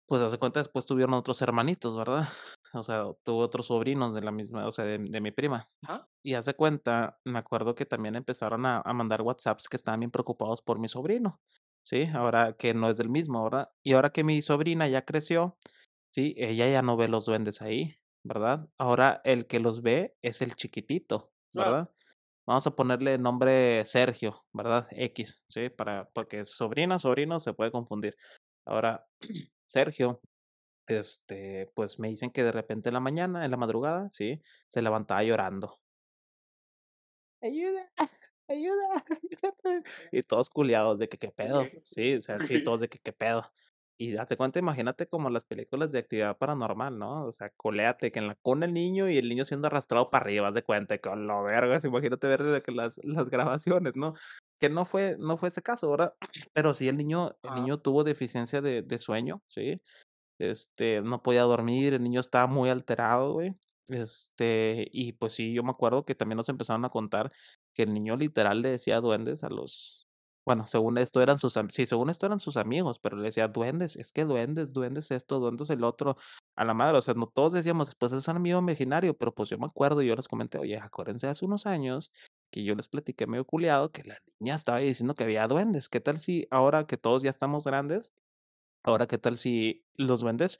[0.07, 2.29] pues hace cuenta, después tuvieron otros hermanitos, ¿verdad?
[2.77, 5.71] O sea, tuvo otros sobrinos de la misma, o sea, de, de mi prima.
[5.83, 6.09] Ajá.
[6.25, 10.11] Y hace cuenta, me acuerdo que también empezaron a, a mandar WhatsApps que estaban bien
[10.11, 11.41] preocupados por mi sobrino,
[11.85, 12.09] ¿sí?
[12.13, 13.71] Ahora que no es del mismo, ¿verdad?
[13.85, 15.57] Y ahora que mi sobrina ya creció,
[16.13, 16.35] ¿sí?
[16.37, 18.69] Ella ya no ve los duendes ahí, ¿verdad?
[18.79, 21.71] Ahora el que los ve es el chiquitito, Claro.
[21.71, 21.91] ¿verdad?
[22.47, 24.87] Vamos a ponerle nombre Sergio, ¿verdad?
[24.91, 25.71] X, ¿sí?
[25.71, 28.17] Para, porque sobrina, sobrino, se puede confundir.
[28.67, 29.07] Ahora,
[29.67, 30.21] Sergio,
[30.87, 34.41] este, pues me dicen que de repente en la mañana, en la madrugada, ¿sí?
[34.69, 35.81] Se levantaba llorando.
[37.41, 37.91] Ayuda,
[38.49, 39.05] ayuda.
[40.13, 43.13] Y todos culiados de que qué pedo, sí, o sea, sí, todos de que qué
[43.13, 43.51] pedo.
[43.97, 47.27] Y date cuenta, imagínate como las películas de actividad paranormal, ¿no?
[47.27, 50.25] O sea, coléate que en la cuna el niño y el niño siendo arrastrado para
[50.25, 54.15] arriba, haz de cuenta que con lo vergas, imagínate ver que las, las grabaciones, ¿no?
[54.59, 56.15] Que no fue, no fue ese caso, ¿verdad?
[56.53, 59.81] Pero sí el niño, el niño tuvo deficiencia de, de sueño, ¿sí?
[60.39, 63.55] Este, no podía dormir, el niño estaba muy alterado, güey.
[63.89, 67.33] Este, y pues sí, yo me acuerdo que también nos empezaron a contar
[67.75, 70.04] que el niño literal le decía duendes a los,
[70.47, 73.97] bueno, según esto eran sus, sí, según esto eran sus amigos, pero le decía duendes,
[73.97, 76.17] es que duendes, duendes esto, duendes el otro,
[76.57, 79.49] a la madre, o sea, no todos decíamos, pues es un amigo imaginario, pero pues
[79.49, 82.13] yo me acuerdo y yo les comenté, oye, acuérdense hace unos años
[82.51, 86.01] que yo les platiqué medio culiado que la niña estaba diciendo que había duendes, ¿qué
[86.01, 88.13] tal si ahora que todos ya estamos grandes,
[88.83, 90.59] ahora qué tal si los duendes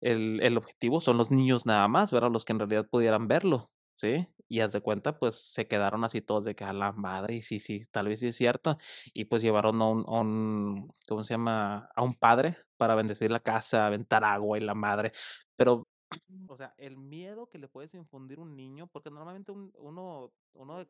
[0.00, 2.30] el, el objetivo son los niños nada más, ¿verdad?
[2.30, 4.28] Los que en realidad pudieran verlo, ¿sí?
[4.48, 7.42] Y haz de cuenta, pues se quedaron así todos de que a la madre, y
[7.42, 8.78] sí, sí, tal vez sí es cierto.
[9.14, 11.90] Y pues llevaron a un, a un, ¿cómo se llama?
[11.94, 15.12] A un padre para bendecir la casa, aventar agua y la madre.
[15.56, 15.88] Pero,
[16.46, 20.86] o sea, el miedo que le puedes infundir un niño, porque normalmente un- uno, uno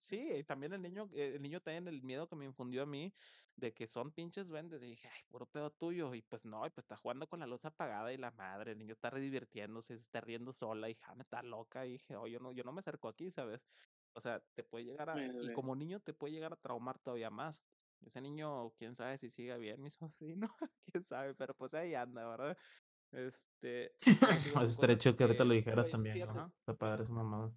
[0.00, 2.86] Sí, y también el niño, eh, el niño también el miedo que me infundió a
[2.86, 3.12] mí
[3.56, 4.82] de que son pinches duendes.
[4.82, 6.14] Y dije, ay, puro pedo tuyo.
[6.14, 8.78] Y pues no, y pues está jugando con la luz apagada y la madre, el
[8.78, 11.86] niño está divirtiéndose, se está riendo sola, y me está loca.
[11.86, 13.60] Y dije, oh, yo no, yo no me acerco aquí, ¿sabes?
[14.14, 17.30] O sea, te puede llegar a, y como niño te puede llegar a traumar todavía
[17.30, 17.62] más.
[18.04, 19.90] Ese niño, quién sabe si siga bien, mi
[20.48, 20.48] sobrino,
[20.92, 22.56] quién sabe, pero pues ahí anda, ¿verdad?
[23.12, 23.92] Este,
[24.50, 26.18] estaría cosas chido que ahorita lo dijeras también.
[26.18, 26.52] ¿no?
[26.58, 27.52] Está padre esa mamada.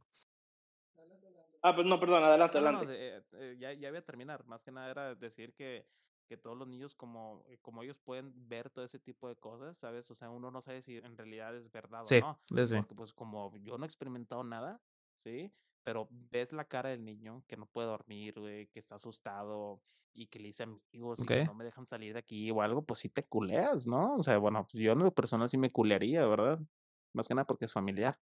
[1.69, 2.85] Ah, pues no, perdón, adelante, No, no, no, adelante.
[2.85, 4.45] de- eh, ya, ya voy a terminar.
[4.45, 5.87] Más que nada era decir que,
[6.27, 9.77] que todos los niños, como, eh, como ellos pueden ver todo ese tipo de cosas,
[9.77, 10.09] ¿sabes?
[10.11, 12.39] O sea, uno no sabe si en realidad es verdad o no.
[12.65, 12.73] sí.
[12.73, 14.81] Porque pues como yo no he experimentado nada,
[15.17, 15.53] ¿sí?
[15.83, 19.81] Pero ves la cara del niño que no puede dormir, güey, que está asustado
[20.13, 22.85] y que le dice amigos y que no me dejan salir de aquí o algo,
[22.85, 24.15] pues sí te culeas, ¿no?
[24.15, 26.59] O sea, bueno, yo en lo personal sí me culearía, ¿verdad?
[27.13, 28.19] Más que nada porque es familiar.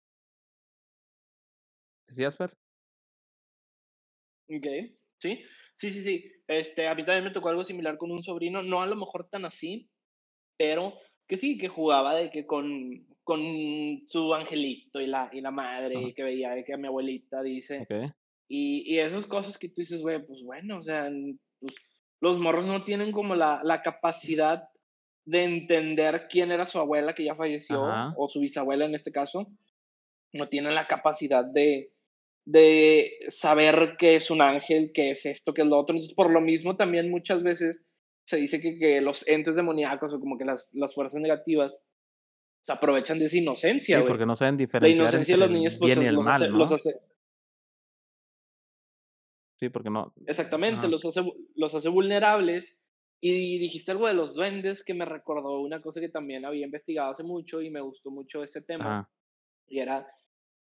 [2.08, 2.58] ¿Decías, Fer?
[4.58, 5.44] Ok, sí,
[5.76, 6.32] sí, sí, sí.
[6.48, 9.30] Este, a mí también me tocó algo similar con un sobrino, no a lo mejor
[9.30, 9.90] tan así,
[10.58, 10.94] pero
[11.28, 13.40] que sí, que jugaba de que con, con
[14.10, 16.08] su angelito y la, y la madre, Ajá.
[16.08, 18.14] y que veía que mi abuelita dice, Ok.
[18.50, 21.10] y, y esas cosas que tú dices, güey, pues bueno, o sea,
[21.60, 21.74] pues,
[22.20, 24.68] los morros no tienen como la, la capacidad
[25.24, 28.14] de entender quién era su abuela que ya falleció, Ajá.
[28.18, 29.48] o su bisabuela en este caso,
[30.34, 31.92] no tienen la capacidad de,
[32.46, 35.94] de saber qué es un ángel, qué es esto, qué es lo otro.
[35.94, 37.86] Entonces, por lo mismo, también muchas veces
[38.24, 41.78] se dice que, que los entes demoníacos o como que las, las fuerzas negativas
[42.62, 45.76] se aprovechan de esa inocencia, Sí, porque no saben diferenciar La inocencia de los niños,
[45.78, 46.58] pues, bien y el los, mal, hace, ¿no?
[46.58, 47.00] los hace...
[49.60, 50.14] Sí, porque no...
[50.28, 51.22] Exactamente, los hace,
[51.56, 52.80] los hace vulnerables.
[53.24, 57.12] Y dijiste algo de los duendes que me recordó una cosa que también había investigado
[57.12, 59.08] hace mucho y me gustó mucho ese tema.
[59.68, 60.08] Y era,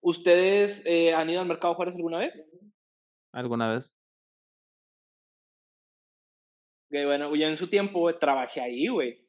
[0.01, 2.53] ¿ustedes eh, han ido al Mercado Juárez alguna vez?
[3.33, 3.95] ¿Alguna vez?
[6.91, 9.27] Que bueno, yo en su tiempo trabajé ahí, güey.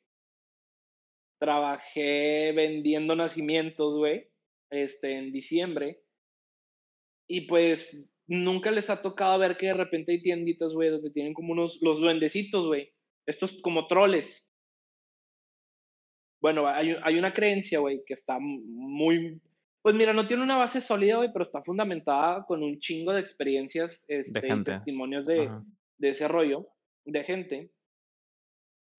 [1.40, 4.30] Trabajé vendiendo nacimientos, güey,
[4.70, 6.02] este, en diciembre.
[7.28, 11.34] Y pues nunca les ha tocado ver que de repente hay tienditas, güey, donde tienen
[11.34, 12.94] como unos, los duendecitos, güey.
[13.26, 14.48] Estos como troles.
[16.42, 19.42] Bueno, hay, hay una creencia, güey, que está muy...
[19.82, 23.22] Pues mira, no tiene una base sólida, güey, pero está fundamentada con un chingo de
[23.22, 24.72] experiencias, este, y gente.
[24.74, 25.64] testimonios de, Ajá.
[25.98, 26.68] de ese rollo
[27.06, 27.72] de gente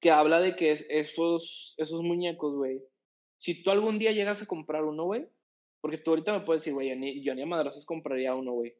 [0.01, 2.81] que habla de que es- esos, esos muñecos, güey,
[3.39, 5.29] si tú algún día llegas a comprar uno, güey,
[5.83, 8.53] porque tú ahorita me puedes decir, güey, yo ni, yo ni a madrazos compraría uno,
[8.53, 8.75] güey.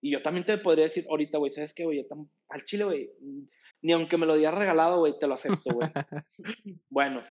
[0.00, 2.06] Y yo también te podría decir ahorita, güey, ¿sabes qué, güey?
[2.48, 3.10] Al chile, güey,
[3.82, 5.88] ni aunque me lo dieras regalado, güey, te lo acepto, güey.
[6.88, 7.24] bueno,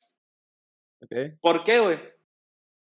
[1.01, 1.39] Ok.
[1.41, 1.99] ¿por qué, güey?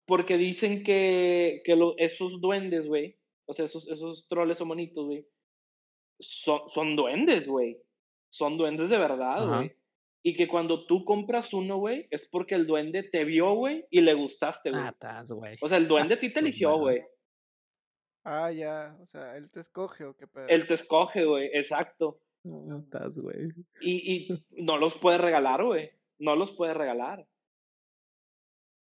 [0.05, 5.05] Porque dicen que, que lo- esos duendes, güey, o sea, esos, esos troles o monitos,
[5.05, 5.25] güey,
[6.19, 7.81] son, son duendes, güey.
[8.29, 9.75] Son duendes de verdad, güey.
[10.23, 14.01] Y que cuando tú compras uno, güey, es porque el duende te vio, güey, y
[14.01, 14.81] le gustaste, güey.
[14.83, 15.57] Ah, estás, güey.
[15.61, 17.01] O sea, el duende a ti te eligió, güey.
[18.23, 18.95] Ah, ya.
[19.01, 20.47] O sea, él te escoge o qué pedo.
[20.47, 22.21] Él te escoge, güey, exacto.
[22.45, 23.49] Ah, estás, güey.
[23.81, 25.89] Y, y no los puede regalar, güey.
[26.19, 27.27] No los puede regalar.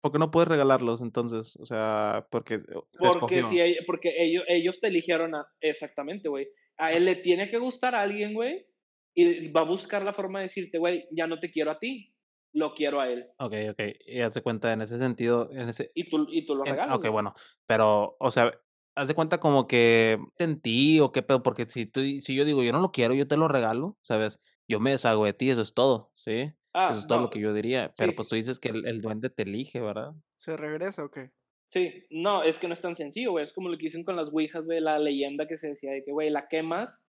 [0.05, 1.55] ¿Por qué no puedes regalarlos entonces?
[1.59, 6.47] O sea, porque te Porque, si ell- porque ellos, ellos te eligieron a, exactamente, güey.
[6.77, 8.67] A él le tiene que gustar a alguien, güey.
[9.15, 12.13] Y va a buscar la forma de decirte, güey, ya no te quiero a ti.
[12.53, 13.25] Lo quiero a él.
[13.39, 13.79] Ok, ok.
[14.05, 15.91] Y haz de cuenta en ese sentido, en ese...
[15.95, 16.95] Y tú, y tú lo en- regalas.
[16.97, 17.11] ok, güey.
[17.13, 17.33] bueno.
[17.65, 18.51] Pero, o sea,
[18.93, 22.45] haz de cuenta como que en ti o qué pedo, porque si tú, si yo
[22.45, 24.39] digo, yo no lo quiero, yo te lo regalo, ¿sabes?
[24.67, 26.51] Yo me deshago de ti, eso es todo, ¿sí?
[26.77, 27.93] Ah, Eso es todo lo que yo diría.
[27.97, 28.15] Pero sí.
[28.17, 30.13] pues tú dices que el, el duende te elige, ¿verdad?
[30.35, 31.31] ¿Se regresa o qué?
[31.69, 33.45] Sí, no, es que no es tan sencillo, güey.
[33.45, 36.03] Es como lo que dicen con las ouijas, güey, la leyenda que se decía de
[36.03, 37.05] que, güey, la quemas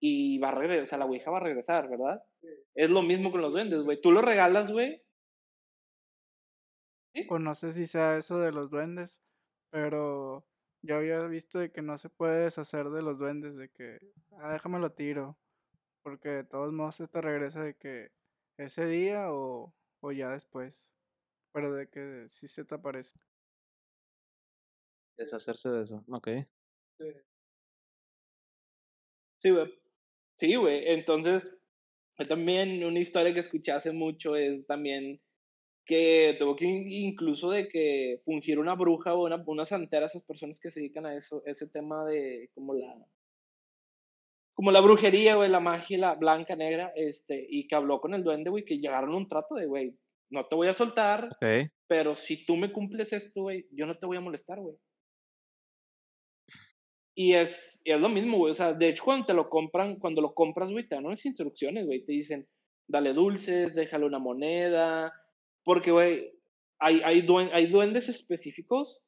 [0.00, 2.22] y va a regresar, o sea, la ouija va a regresar, ¿verdad?
[2.74, 3.98] Es lo mismo con los duendes, güey.
[4.02, 5.02] Tú lo regalas, güey.
[7.14, 7.26] ¿sí?
[7.30, 9.22] O no sé si sea eso de los duendes,
[9.70, 10.46] pero
[10.82, 13.98] yo había visto de que no se puede deshacer de los duendes, de que,
[14.32, 15.38] ah, déjame lo tiro,
[16.02, 18.10] porque de todos modos se te regresa de que
[18.58, 20.94] ese día o, o ya después,
[21.52, 23.20] pero de que sí se te aparece.
[25.18, 26.28] Deshacerse de eso, ok.
[29.38, 29.72] Sí, güey.
[30.38, 30.88] Sí, güey.
[30.88, 31.50] Entonces,
[32.28, 35.22] también una historia que escuché hace mucho es también
[35.86, 40.24] que tuvo que in- incluso de que fungir una bruja o una, una santera, esas
[40.24, 43.06] personas que se dedican a eso, ese tema de como la
[44.56, 48.24] como la brujería, güey, la magia, la blanca, negra, este, y que habló con el
[48.24, 49.94] duende, güey, que llegaron a un trato de, güey,
[50.30, 51.28] no te voy a soltar,
[51.86, 54.76] pero si tú me cumples esto, güey, yo no te voy a molestar, güey.
[57.14, 58.52] Y es, y es lo mismo, güey.
[58.52, 61.24] O sea, de hecho, cuando te lo compran, cuando lo compras, güey, te dan unas
[61.24, 62.04] instrucciones, güey.
[62.04, 62.46] Te dicen,
[62.88, 65.12] dale dulces, déjale una moneda.
[65.64, 66.32] Porque, güey,
[66.78, 69.00] hay, hay, duen- hay duendes específicos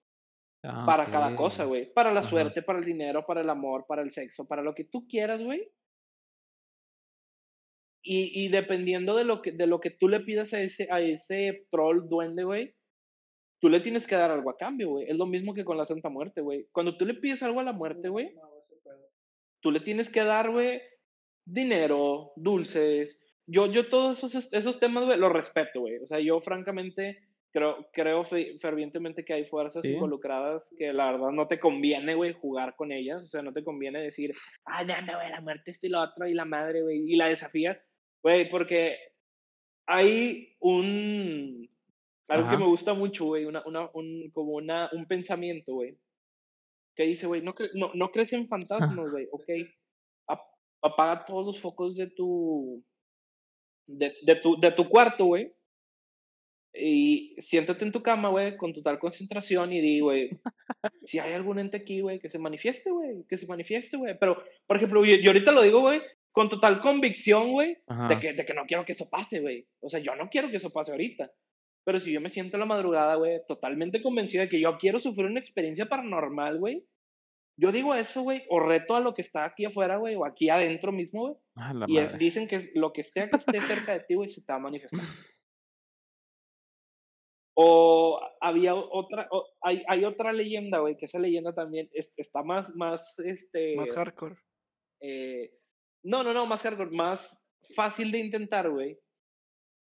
[0.62, 1.92] Ah, para cada cosa, güey.
[1.92, 2.28] Para la Ajá.
[2.28, 5.42] suerte, para el dinero, para el amor, para el sexo, para lo que tú quieras,
[5.42, 5.70] güey.
[8.02, 11.00] Y, y dependiendo de lo, que, de lo que tú le pidas a ese, a
[11.00, 12.74] ese troll duende, güey,
[13.60, 15.08] tú le tienes que dar algo a cambio, güey.
[15.08, 16.68] Es lo mismo que con la Santa Muerte, güey.
[16.72, 18.34] Cuando tú le pides algo a la muerte, güey,
[19.60, 20.80] tú le tienes que dar, güey,
[21.44, 23.18] dinero, dulces.
[23.46, 25.98] Yo, yo todos esos, esos temas, güey, los respeto, güey.
[25.98, 29.92] O sea, yo francamente creo, creo fe- fervientemente que hay fuerzas Sí.
[29.94, 33.22] involucradas que la verdad no te conviene, güey, jugar con ellas.
[33.22, 34.34] O sea, no te conviene decir,
[34.64, 37.28] ay, dame, güey, la muerte, esto y lo otro, y la madre, güey, y la
[37.28, 37.82] desafía.
[38.22, 38.98] Güey, porque
[39.86, 41.68] hay un...
[42.28, 45.96] Algo que me gusta mucho, güey, una, una, un, como una, un pensamiento, güey,
[46.94, 49.48] que dice, güey, no, cre- no, no crees en fantasmas, güey, ok.
[50.26, 52.84] Ap- apaga todos los focos de tu,
[53.86, 55.54] de, de tu, de tu cuarto, güey.
[56.78, 60.30] Y siéntate en tu cama, güey, con total concentración y di, güey,
[61.04, 64.16] si hay algún ente aquí, güey, que se manifieste, güey, que se manifieste, güey.
[64.18, 66.00] Pero, por ejemplo, yo, yo ahorita lo digo, güey,
[66.32, 69.66] con total convicción, güey, de que, de que no quiero que eso pase, güey.
[69.80, 71.30] O sea, yo no quiero que eso pase ahorita.
[71.84, 74.98] Pero si yo me siento en la madrugada, güey, totalmente convencido de que yo quiero
[74.98, 76.84] sufrir una experiencia paranormal, güey,
[77.56, 80.48] yo digo eso, güey, o reto a lo que está aquí afuera, güey, o aquí
[80.48, 81.34] adentro mismo, güey.
[81.88, 84.58] y dicen que lo que sea que esté cerca de ti, güey, se te va
[84.58, 85.00] a manifestar.
[87.60, 89.28] O había otra,
[89.62, 93.74] hay, hay, otra leyenda, güey, que esa leyenda también está más, más, este...
[93.74, 94.36] Más hardcore.
[95.00, 95.58] Eh,
[96.04, 97.42] no, no, no, más hardcore, más
[97.74, 98.96] fácil de intentar, güey.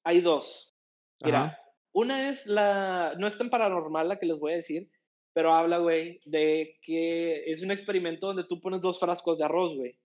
[0.03, 0.77] Hay dos.
[1.23, 1.57] Mira,
[1.93, 4.91] una es la, no es tan paranormal la que les voy a decir,
[5.33, 9.77] pero habla, güey, de que es un experimento donde tú pones dos frascos de arroz,
[9.77, 9.97] güey.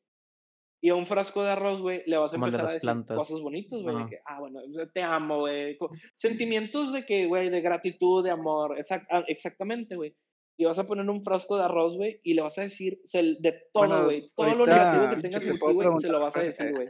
[0.82, 3.82] Y a un frasco de arroz, güey, le vas a empezar a decir cosas bonitas,
[3.82, 4.06] güey.
[4.08, 4.60] Que, ah, bueno,
[4.94, 5.78] te amo, güey.
[6.16, 8.76] Sentimientos de que, güey, de gratitud, de amor.
[9.10, 10.16] Ah, exactamente, güey.
[10.58, 13.62] Y vas a poner un frasco de arroz, güey, y le vas a decir de
[13.74, 14.32] todo, güey.
[14.36, 16.88] todo lo negativo que tengas en ti, güey, se lo vas a decir, güey.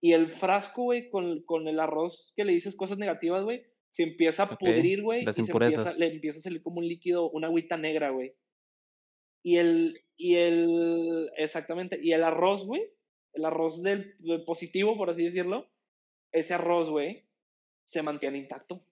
[0.00, 4.02] Y el frasco, güey, con, con el arroz que le dices cosas negativas, güey, se
[4.02, 5.24] empieza a pudrir, güey.
[5.24, 8.34] y empieza, le empieza a salir como un líquido, una agüita negra, güey.
[9.44, 12.90] Y el, y el, exactamente, y el arroz, güey,
[13.34, 15.70] el arroz del, positivo, por así decirlo,
[16.32, 17.28] ese arroz, güey,
[17.84, 18.84] se mantiene intacto.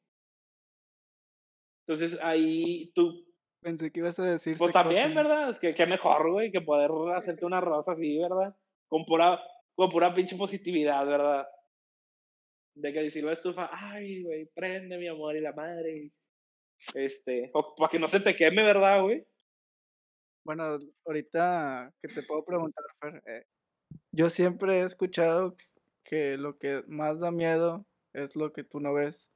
[1.87, 3.27] Entonces ahí tú...
[3.61, 4.57] Pensé que ibas a decir...
[4.59, 5.51] Pues también, ¿verdad?
[5.51, 8.55] Es que qué mejor, güey, que poder hacerte un arroz así, ¿verdad?
[8.89, 9.41] Con pura,
[9.75, 11.49] con pura pinche positividad, ¿verdad?
[12.75, 16.11] de que si la estufa, ay, güey, prende mi amor y la madre.
[16.95, 19.25] Este, o para que no se te queme, ¿verdad, güey?
[20.45, 23.47] Bueno, ahorita que te puedo preguntar, Fer, eh,
[24.13, 25.57] yo siempre he escuchado
[26.05, 29.31] que lo que más da miedo es lo que tú no ves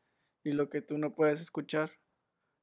[0.45, 1.92] y lo que tú no puedes escuchar.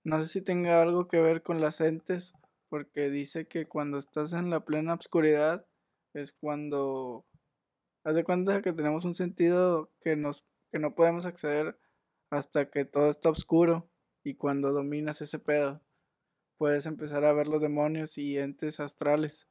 [0.04, 2.34] No sé si tenga algo que ver con las entes,
[2.70, 5.66] porque dice que cuando estás en la plena oscuridad
[6.14, 7.26] es cuando...
[8.06, 11.78] Haz de cuenta que tenemos un sentido que nos que no podemos acceder
[12.32, 13.88] hasta que todo está oscuro
[14.24, 15.82] y cuando dominas ese pedo
[16.64, 19.50] puedes empezar a ver los demonios y entes astrales.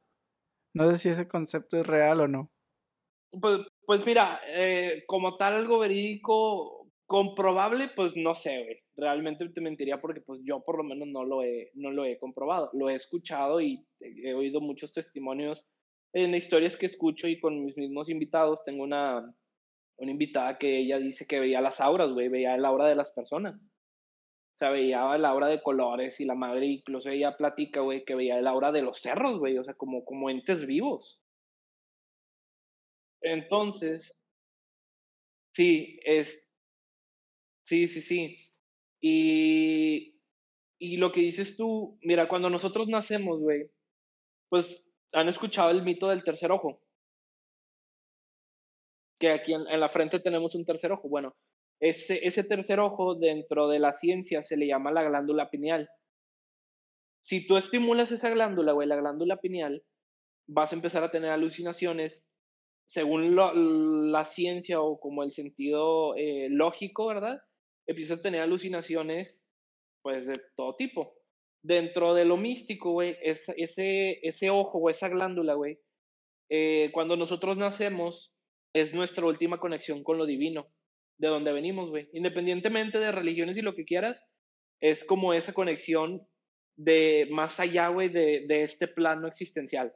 [0.73, 2.51] No sé si ese concepto es real o no.
[3.39, 8.79] Pues, pues mira, eh, como tal algo verídico comprobable, pues no sé, güey.
[8.95, 12.17] Realmente te mentiría porque pues yo por lo menos no lo he, no lo he
[12.17, 12.71] comprobado.
[12.73, 15.67] Lo he escuchado y he oído muchos testimonios
[16.13, 18.63] en historias que escucho y con mis mismos invitados.
[18.65, 19.31] Tengo una,
[19.97, 23.11] una invitada que ella dice que veía las auras, güey, veía el aura de las
[23.11, 23.61] personas.
[24.53, 28.15] O sea, veía el aura de colores y la madre, incluso ella platica, güey, que
[28.15, 31.19] veía el aura de los cerros, güey, o sea, como, como entes vivos.
[33.21, 34.15] Entonces,
[35.53, 36.49] sí, es,
[37.63, 38.51] sí, sí, sí.
[39.01, 40.19] Y,
[40.79, 43.71] y lo que dices tú, mira, cuando nosotros nacemos, güey,
[44.49, 46.83] pues han escuchado el mito del tercer ojo
[49.23, 51.07] que aquí en, la frente tenemos un tercer ojo.
[51.07, 51.33] Bueno,
[51.79, 55.89] ese, ese tercer ojo dentro de la ciencia se le llama la glándula pineal.
[57.23, 59.83] Si tú estimulas esa glándula, güey, la glándula pineal,
[60.47, 62.29] vas a empezar a tener alucinaciones
[62.85, 63.35] según
[64.11, 67.41] la ciencia o como el sentido eh, lógico, ¿verdad?
[67.87, 69.47] Empiezas a tener alucinaciones,
[70.01, 71.15] pues, de todo tipo.
[71.63, 75.79] Dentro de lo místico, güey, ese, ese ojo o esa glándula, güey,
[76.49, 78.33] eh, cuando nosotros nacemos,
[78.73, 80.67] es nuestra última conexión con lo divino,
[81.23, 82.09] de donde venimos, güey.
[82.11, 84.21] Independientemente de religiones y lo que quieras,
[84.81, 86.27] es como esa conexión
[86.75, 89.93] de más allá, güey, de, de este plano existencial.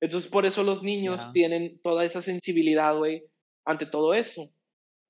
[0.00, 3.24] Entonces, por eso los niños tienen toda esa sensibilidad, güey,
[3.64, 4.52] ante todo eso.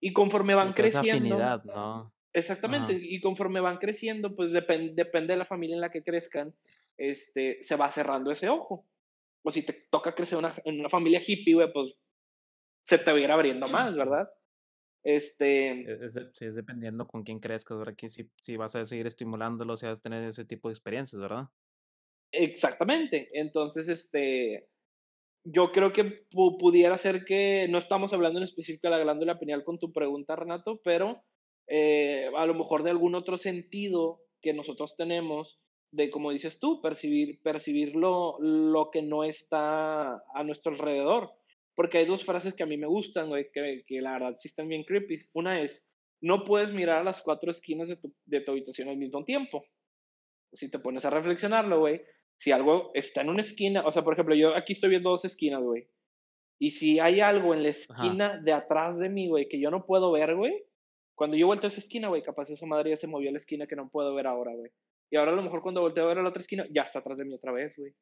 [0.00, 1.38] Y conforme van creciendo.
[1.64, 2.14] ¿no?
[2.32, 2.98] Exactamente.
[2.98, 6.54] Y conforme van creciendo, pues depende de la familia en la que crezcan,
[6.96, 8.86] este, se va cerrando ese ojo.
[9.42, 11.92] O si te toca crecer una, en una familia hippie, güey, pues
[12.84, 14.30] se te va a ir abriendo más, ¿verdad?
[15.04, 16.06] Este...
[16.06, 17.94] Es, sí, es dependiendo con quién crezcas, ¿verdad?
[17.96, 21.20] Que si, si vas a seguir estimulándolo, si vas a tener ese tipo de experiencias,
[21.20, 21.48] ¿verdad?
[22.32, 23.28] Exactamente.
[23.34, 24.68] Entonces, este,
[25.44, 29.62] yo creo que pudiera ser que no estamos hablando en específico de la glándula pineal
[29.62, 31.22] con tu pregunta, Renato, pero
[31.68, 36.80] eh, a lo mejor de algún otro sentido que nosotros tenemos de, como dices tú,
[36.80, 41.30] percibir, percibir lo, lo que no está a nuestro alrededor.
[41.74, 44.48] Porque hay dos frases que a mí me gustan, güey, que, que la verdad sí
[44.48, 45.16] están bien creepy.
[45.34, 48.96] Una es, no puedes mirar a las cuatro esquinas de tu, de tu habitación al
[48.96, 49.64] mismo tiempo.
[50.52, 52.02] Si te pones a reflexionarlo, güey,
[52.36, 55.24] si algo está en una esquina, o sea, por ejemplo, yo aquí estoy viendo dos
[55.24, 55.88] esquinas, güey.
[56.60, 59.84] Y si hay algo en la esquina de atrás de mí, güey, que yo no
[59.86, 60.64] puedo ver, güey,
[61.16, 63.38] cuando yo vuelto a esa esquina, güey, capaz esa madre ya se movió a la
[63.38, 64.70] esquina que no puedo ver ahora, güey.
[65.10, 67.00] Y ahora a lo mejor cuando volteo a ver a la otra esquina, ya está
[67.00, 67.92] atrás de mí otra vez, güey.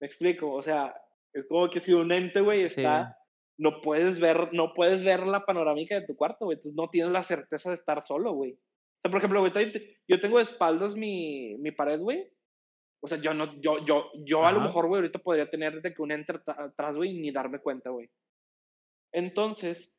[0.00, 0.94] Me explico, o sea,
[1.32, 3.16] es como que si un ente, güey, está,
[3.58, 6.56] no puedes ver, no puedes ver la panorámica de tu cuarto, güey.
[6.56, 8.52] Entonces no tienes la certeza de estar solo, güey.
[8.52, 9.52] O sea, por ejemplo, güey,
[10.06, 12.30] yo tengo de espaldas mi, mi pared, güey.
[13.00, 15.94] O sea, yo no, yo, yo, yo a lo mejor, güey, ahorita podría tener de
[15.94, 18.10] que un enter atrás, güey, ni darme cuenta, güey.
[19.12, 19.96] Entonces,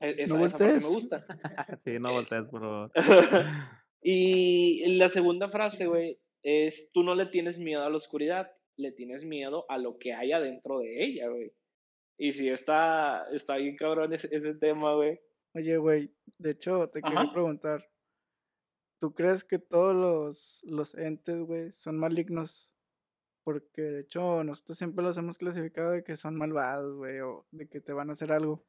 [0.00, 1.26] e, esa, no esa parte me gusta.
[1.84, 2.90] sí, no voltees, por favor.
[4.02, 8.92] y la segunda frase, güey, es, tú no le tienes miedo a la oscuridad, le
[8.92, 11.52] tienes miedo a lo que hay adentro de ella, güey.
[12.16, 15.20] Y si está, está bien cabrón ese, ese tema, güey.
[15.54, 17.88] Oye, güey, de hecho, te quiero preguntar,
[19.00, 22.72] ¿tú crees que todos los, los entes, güey, son malignos?
[23.44, 27.68] Porque de hecho nosotros siempre los hemos clasificado de que son malvados, güey, o de
[27.68, 28.64] que te van a hacer algo.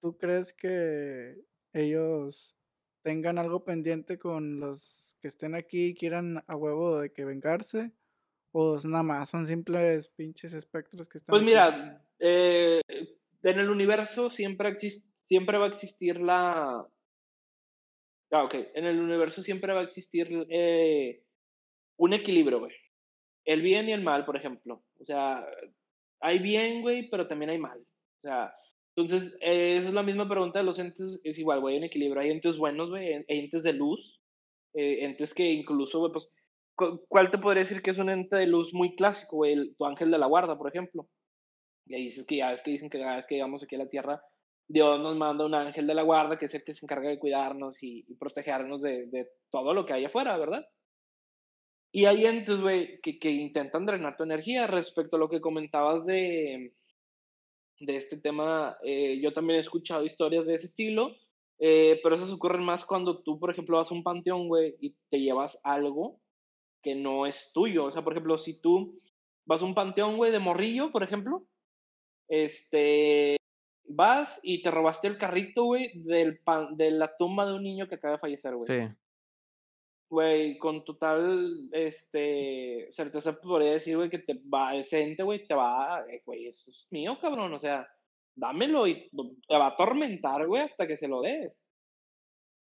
[0.00, 2.56] ¿Tú crees que ellos
[3.02, 7.92] tengan algo pendiente con los que estén aquí y quieran a huevo de que vengarse?
[8.52, 12.80] ¿O nada más son simples pinches espectros que están Pues mira, eh,
[13.42, 14.76] en el universo siempre,
[15.16, 16.86] siempre va a existir la...
[18.30, 18.54] Ah, ok.
[18.74, 21.22] En el universo siempre va a existir eh,
[21.96, 22.72] un equilibrio, güey.
[23.44, 24.84] El bien y el mal, por ejemplo.
[25.00, 25.44] O sea,
[26.20, 27.78] hay bien, güey, pero también hay mal.
[27.80, 28.54] O sea,
[28.94, 32.20] entonces, eh, esa es la misma pregunta de los entes, es igual, güey, en equilibrio.
[32.20, 34.20] Hay entes buenos, güey, hay entes de luz,
[34.74, 36.30] eh, entes que incluso, güey, pues,
[36.74, 39.74] ¿cuál te podría decir que es un ente de luz muy clásico, güey?
[39.74, 41.08] Tu ángel de la guarda, por ejemplo.
[41.86, 43.78] Y ahí dices que ya es que dicen que cada vez que llegamos aquí a
[43.78, 44.22] la Tierra,
[44.68, 47.18] Dios nos manda un ángel de la guarda que es el que se encarga de
[47.18, 50.66] cuidarnos y, protegernos de, de, todo lo que hay afuera, ¿verdad?
[51.92, 56.06] Y hay entes, güey, que, que intentan drenar tu energía respecto a lo que comentabas
[56.06, 56.72] de,
[57.80, 61.16] de este tema, eh, yo también he escuchado historias de ese estilo,
[61.58, 64.96] eh, pero esas ocurren más cuando tú, por ejemplo, vas a un panteón, güey, y
[65.10, 66.21] te llevas algo
[66.82, 67.84] que no es tuyo.
[67.84, 69.00] O sea, por ejemplo, si tú
[69.44, 71.46] vas a un panteón, güey, de morrillo, por ejemplo,
[72.28, 73.36] este,
[73.84, 76.40] vas y te robaste el carrito, güey, del
[76.72, 78.66] de la tumba de un niño que acaba de fallecer, güey.
[78.66, 78.94] Sí
[80.12, 85.54] güey, con total, este, certeza podría decir, güey, que te va, ese ente, güey, te
[85.54, 87.88] va, eh, güey, eso es mío, cabrón, o sea,
[88.34, 89.08] dámelo y
[89.48, 91.66] te va a atormentar, güey, hasta que se lo des.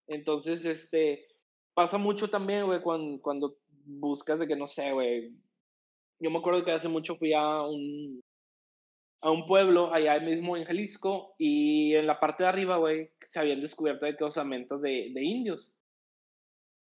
[0.06, 1.26] Entonces, este,
[1.74, 5.32] pasa mucho también, güey, cuando, cuando buscas de que, no sé, güey,
[6.20, 8.22] yo me acuerdo que hace mucho fui a un,
[9.20, 13.40] a un pueblo allá mismo en Jalisco y en la parte de arriba, güey, se
[13.40, 15.74] habían descubierto de que osamentos de, de indios.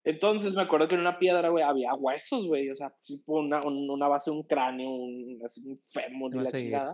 [0.04, 3.62] Entonces me acuerdo que en una piedra, güey, había huesos, güey, o sea, tipo una,
[3.64, 6.92] una base un cráneo, un, un fémur y la chingada.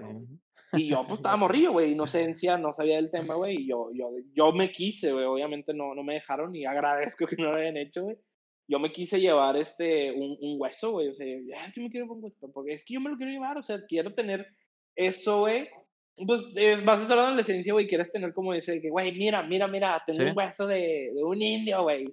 [0.73, 4.11] Y yo, pues, estaba morrillo, güey, inocencia, no sabía del tema, güey, y yo, yo,
[4.33, 7.77] yo me quise, güey, obviamente no, no me dejaron y agradezco que no lo hayan
[7.77, 8.17] hecho, güey.
[8.71, 12.13] Yo me quise llevar, este, un, un hueso, güey, o sea, es que me quiero
[12.13, 14.47] un hueso, porque es que yo me lo quiero llevar, o sea, quiero tener
[14.95, 15.69] eso, güey.
[16.27, 19.13] Pues eh, vas a estar en la esencia, güey, quieres tener como ese, que, güey,
[19.13, 22.05] mira, mira, mira, tengo un hueso de, de un indio, güey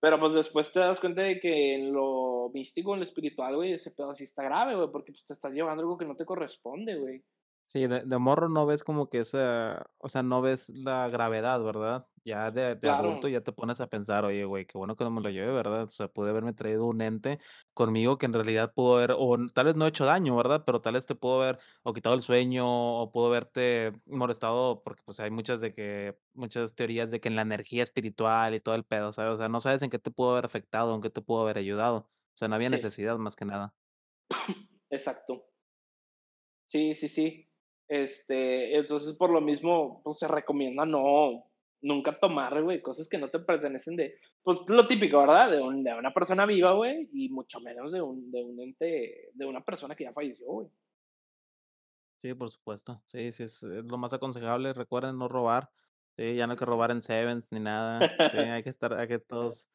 [0.00, 3.72] pero pues después te das cuenta de que en lo místico, en lo espiritual, güey,
[3.72, 6.24] ese pedo sí está grave, güey, porque pues, te estás llevando algo que no te
[6.24, 7.22] corresponde, güey.
[7.68, 11.62] Sí, de, de, morro no ves como que esa, o sea, no ves la gravedad,
[11.62, 12.06] ¿verdad?
[12.24, 15.10] Ya de, de adulto ya te pones a pensar, oye, güey, qué bueno que no
[15.10, 15.82] me lo lleve, ¿verdad?
[15.82, 17.38] O sea, pude haberme traído un ente
[17.74, 20.62] conmigo que en realidad pudo haber, o tal vez no he hecho daño, ¿verdad?
[20.64, 25.02] Pero tal vez te pudo haber o quitado el sueño, o pudo haberte molestado, porque
[25.04, 28.76] pues hay muchas de que, muchas teorías de que en la energía espiritual y todo
[28.76, 29.34] el pedo, ¿sabes?
[29.34, 31.58] O sea, no sabes en qué te pudo haber afectado, en qué te pudo haber
[31.58, 31.98] ayudado.
[31.98, 33.74] O sea, no había necesidad más que nada.
[34.88, 35.44] Exacto.
[36.66, 37.47] Sí, sí, sí.
[37.88, 41.44] Este, entonces por lo mismo, pues se recomienda no,
[41.80, 45.50] nunca tomar, güey, cosas que no te pertenecen de, pues lo típico, ¿verdad?
[45.50, 49.46] De, de una persona viva, güey, y mucho menos de un, de un ente, de
[49.46, 50.68] una persona que ya falleció, güey.
[52.18, 53.00] Sí, por supuesto.
[53.06, 54.72] Sí, sí, es, lo más aconsejable.
[54.72, 55.70] Recuerden no robar.
[56.16, 58.00] Sí, ya no hay que robar en Sevens ni nada.
[58.30, 59.68] Sí, hay que estar, hay que todos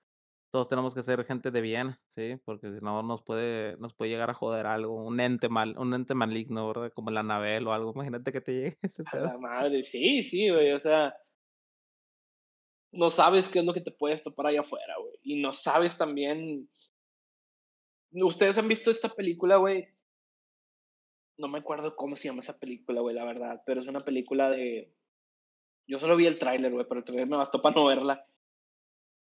[0.53, 2.37] todos tenemos que ser gente de bien, ¿sí?
[2.45, 5.95] Porque si no nos puede, nos puede llegar a joder algo, un ente mal, un
[5.95, 6.93] ente maligno, ¿verdad?
[6.93, 9.29] Como la Anabel o algo, imagínate que te llegue ese pedo.
[9.29, 11.17] A la madre, sí, sí, güey, o sea,
[12.91, 15.97] no sabes qué es lo que te puedes topar allá afuera, güey, y no sabes
[15.97, 16.69] también,
[18.11, 19.87] ustedes han visto esta película, güey,
[21.39, 24.51] no me acuerdo cómo se llama esa película, güey, la verdad, pero es una película
[24.51, 24.93] de,
[25.87, 28.27] yo solo vi el tráiler, güey, pero el tráiler me bastó para no verla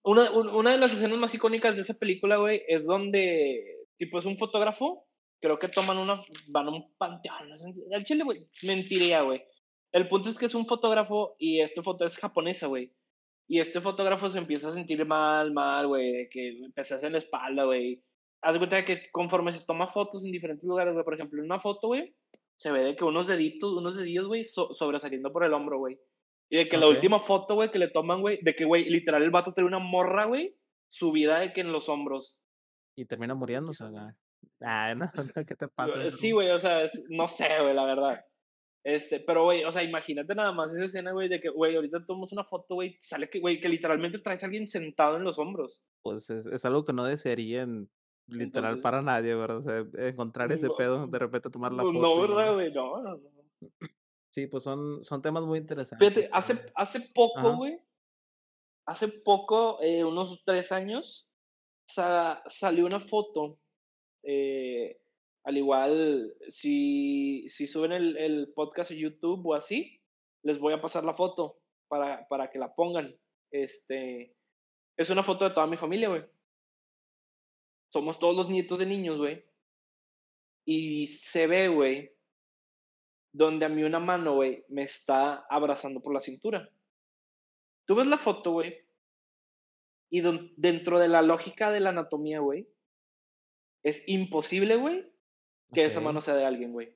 [0.04, 4.26] una, una de las escenas más icónicas de esa película, güey, es donde, tipo, es
[4.26, 5.08] un fotógrafo,
[5.42, 7.52] creo que toman una, van a un panteón,
[7.92, 9.44] el chile, güey, mentiría, güey.
[9.92, 12.94] El punto es que es un fotógrafo y este foto es japonesa, güey.
[13.48, 17.64] Y este fotógrafo se empieza a sentir mal, mal, güey, que empezás en la espalda,
[17.64, 18.04] güey.
[18.42, 21.60] Haz de que conforme se toma fotos en diferentes lugares, güey, por ejemplo, en una
[21.60, 22.16] foto, güey,
[22.56, 25.98] se ve de que unos deditos, unos dedillos, güey, sobresaliendo por el hombro, güey.
[26.50, 29.22] Y de que la última foto, güey, que le toman, güey, de que, güey, literal
[29.22, 30.56] el vato trae una morra, güey,
[30.88, 32.40] su vida de que en los hombros.
[32.96, 34.04] Y termina muriéndose, güey.
[34.62, 35.08] Ah, no,
[35.46, 36.10] ¿qué te pasa?
[36.12, 38.26] Sí, güey, o sea, no sé, güey, la verdad.
[38.84, 42.06] Este, pero, güey, o sea, imagínate nada más esa escena, güey, de que, güey, ahorita
[42.06, 45.38] tomamos una foto, güey, sale que, güey, que literalmente traes a alguien sentado en los
[45.38, 45.84] hombros.
[46.02, 47.90] Pues es, es algo que no desearían
[48.28, 49.58] literal para nadie, ¿verdad?
[49.58, 52.08] O sea, encontrar ese pedo, de repente tomar la pues foto.
[52.08, 52.72] No, ¿verdad, güey?
[52.72, 53.30] No, no, no.
[54.32, 56.08] Sí, pues son, son temas muy interesantes.
[56.08, 57.80] Fíjate, hace, hace poco, güey,
[58.86, 61.28] hace poco, eh, unos tres años,
[61.88, 63.60] salió una foto,
[64.24, 65.02] eh,
[65.44, 70.00] al igual, si, si suben el, el, podcast a YouTube o así,
[70.44, 73.16] les voy a pasar la foto para, para que la pongan.
[73.52, 74.36] Este,
[74.98, 76.24] es una foto de toda mi familia, güey.
[77.92, 79.44] Somos todos los nietos de niños, güey.
[80.66, 82.12] Y se ve, güey,
[83.32, 86.70] donde a mí una mano, güey, me está abrazando por la cintura.
[87.86, 88.76] Tú ves la foto, güey,
[90.10, 90.22] y
[90.58, 92.68] dentro de la lógica de la anatomía, güey,
[93.84, 95.06] es imposible, güey,
[95.74, 96.96] que esa mano sea de alguien, güey.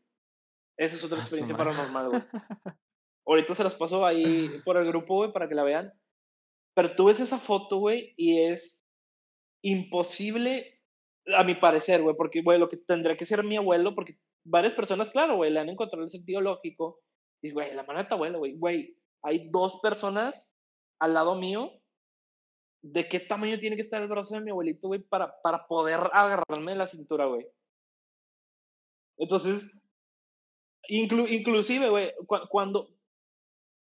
[0.77, 2.21] Esa es otra experiencia paranormal, güey.
[3.25, 5.93] Ahorita se las paso ahí por el grupo, güey, para que la vean.
[6.73, 8.87] Pero tú ves esa foto, güey, y es
[9.61, 10.81] imposible,
[11.37, 14.73] a mi parecer, güey, porque, güey, lo que tendría que ser mi abuelo, porque varias
[14.73, 16.99] personas, claro, güey, le han encontrado el sentido lógico.
[17.41, 20.57] Y, güey, la mano de tu abuelo, güey, güey, hay dos personas
[20.99, 21.71] al lado mío.
[22.81, 25.99] ¿De qué tamaño tiene que estar el brazo de mi abuelito, güey, para, para poder
[26.11, 27.47] agarrarme de la cintura, güey?
[29.17, 29.71] Entonces,
[30.89, 32.11] inclu inclusive, güey,
[32.49, 32.89] cuando,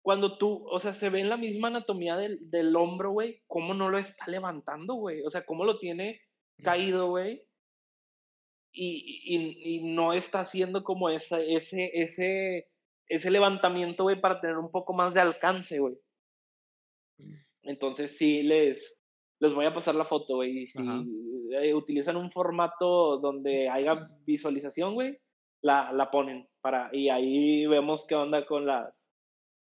[0.02, 3.74] cuando tú, o sea, se ve en la misma anatomía del, del hombro, güey, cómo
[3.74, 5.22] no lo está levantando, güey.
[5.24, 6.22] O sea, cómo lo tiene
[6.64, 7.47] caído, güey
[8.72, 12.68] y, no está haciendo como esa, ese, ese,
[13.08, 15.96] ese levantamiento, güey, para tener un poco más de alcance, güey.
[17.18, 17.34] Mm.
[17.64, 19.00] Entonces sí, les,
[19.40, 20.64] les voy a pasar la foto, güey.
[20.64, 20.84] Y si
[21.52, 25.18] eh, utilizan un formato donde haya visualización, güey,
[25.62, 26.48] la, la ponen.
[26.62, 29.12] Para, y ahí vemos qué onda con las,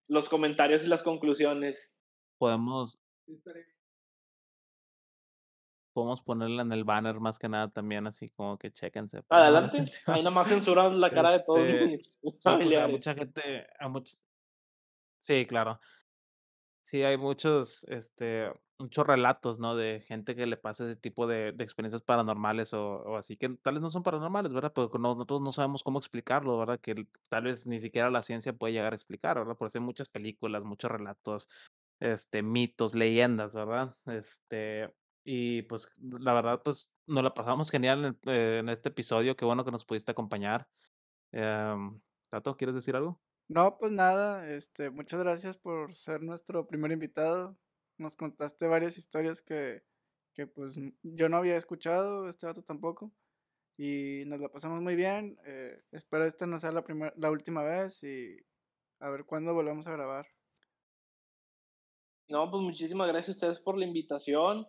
[0.08, 1.92] los comentarios y las conclusiones.
[2.38, 2.98] Podemos,
[5.94, 9.22] podemos ponerla en el banner más que nada también, así como que chequense.
[9.30, 12.92] Adelante, ahí nada más censuramos la cara de todos este, mis familiares.
[12.92, 13.90] mucha gente, a
[15.20, 15.80] sí, claro.
[16.82, 19.74] Sí, hay muchos, este, muchos relatos, ¿no?
[19.74, 23.48] De gente que le pasa ese tipo de, de experiencias paranormales o, o, así, que
[23.62, 24.72] tal vez no son paranormales, ¿verdad?
[24.74, 26.80] Pero nosotros no sabemos cómo explicarlo, ¿verdad?
[26.80, 29.56] Que tal vez ni siquiera la ciencia puede llegar a explicar, ¿verdad?
[29.56, 31.48] Por eso hay muchas películas, muchos relatos,
[32.00, 33.96] este, mitos, leyendas, ¿verdad?
[34.06, 34.92] Este,
[35.24, 39.36] y pues la verdad, pues nos la pasamos genial en, eh, en este episodio.
[39.36, 40.68] Qué bueno que nos pudiste acompañar.
[41.32, 41.74] Eh,
[42.28, 43.20] Tato, ¿quieres decir algo?
[43.48, 47.56] No, pues nada, este, muchas gracias por ser nuestro primer invitado.
[47.98, 49.82] Nos contaste varias historias que,
[50.34, 53.12] que pues yo no había escuchado, este dato tampoco.
[53.76, 55.38] Y nos la pasamos muy bien.
[55.44, 58.36] Eh, espero esta no sea la, primera la última vez y
[59.00, 60.26] a ver cuándo volvemos a grabar.
[62.28, 64.66] No, pues muchísimas gracias a ustedes por la invitación.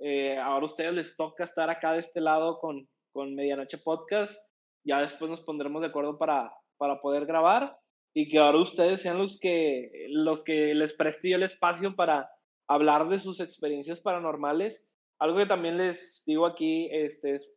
[0.00, 4.36] Eh, ahora a ustedes les toca estar acá de este lado con, con Medianoche Podcast.
[4.84, 7.78] Ya después nos pondremos de acuerdo para, para poder grabar
[8.14, 12.30] y que ahora ustedes sean los que, los que les preste el espacio para
[12.68, 14.88] hablar de sus experiencias paranormales.
[15.18, 17.52] Algo que también les digo aquí este, es,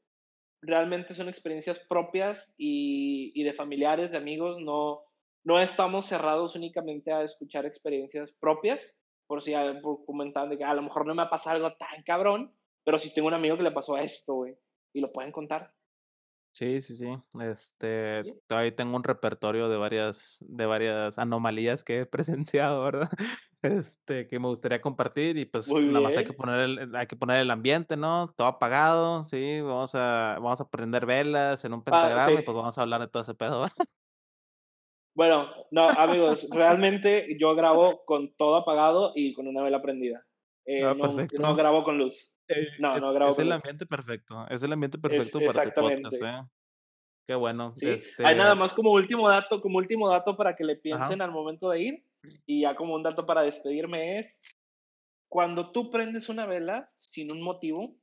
[0.61, 4.57] realmente son experiencias propias y, y de familiares, de amigos.
[4.59, 5.03] No,
[5.43, 8.96] no estamos cerrados únicamente a escuchar experiencias propias
[9.27, 9.53] por si
[10.05, 12.53] comentaban que a lo mejor no me ha pasado algo tan cabrón,
[12.83, 14.57] pero si tengo un amigo que le pasó esto, güey,
[14.93, 15.73] y lo pueden contar.
[16.53, 17.05] Sí, sí, sí.
[17.39, 22.05] Este, ahí tengo un repertorio de varias, de varias anomalías que he
[22.47, 23.09] presenciado, ¿verdad?
[23.61, 27.15] Este, que me gustaría compartir y pues nada más hay que poner el, hay que
[27.15, 28.33] poner el ambiente, ¿no?
[28.35, 32.55] Todo apagado, sí, vamos a, vamos a prender velas en un ah, pentagrama y pues
[32.55, 33.65] vamos a hablar de todo ese pedo.
[35.17, 40.23] Bueno, no, amigos, realmente yo grabo con todo apagado y con una vela prendida.
[40.63, 42.37] Eh, ah, no, grabo con luz.
[42.47, 44.45] Eh, no, no grabo es el ambiente perfecto.
[44.47, 46.41] Es el ambiente perfecto para tu podcast, ¿eh?
[47.25, 47.73] Qué bueno.
[47.75, 47.97] Sí.
[48.19, 51.31] Hay nada este más como último dato, como último dato para que le piensen al
[51.31, 52.03] momento de ir.
[52.45, 54.39] Y ya como un dato para despedirme es
[55.27, 57.95] cuando tú prendes una vela sin un motivo,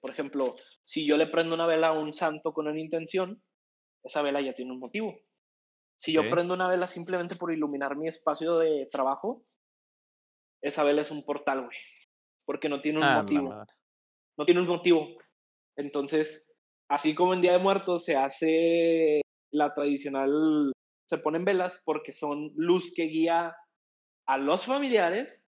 [0.00, 0.46] por ejemplo,
[0.82, 3.42] si yo le prendo una vela a un santo con una intención,
[4.02, 5.27] esa vela ya tiene un motivo.
[5.98, 9.42] Si yo prendo una vela simplemente por iluminar mi espacio de trabajo,
[10.62, 11.76] esa vela es un portal, güey.
[12.46, 13.64] Porque no tiene un ah, motivo.
[14.36, 15.08] No, tiene un motivo.
[15.76, 16.48] Entonces,
[16.88, 20.72] así como en Día de Muertos se hace la tradicional,
[21.08, 23.56] se ponen velas porque son luz que guía
[24.26, 25.44] a los familiares,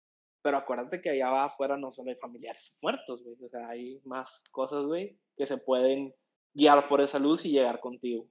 [0.42, 4.44] pero acuérdate que allá afuera no solo hay familiares muertos, güey, o sea, hay más
[4.53, 6.14] cosas, güey, que se pueden
[6.55, 8.28] guiar por esa luz y llegar contigo.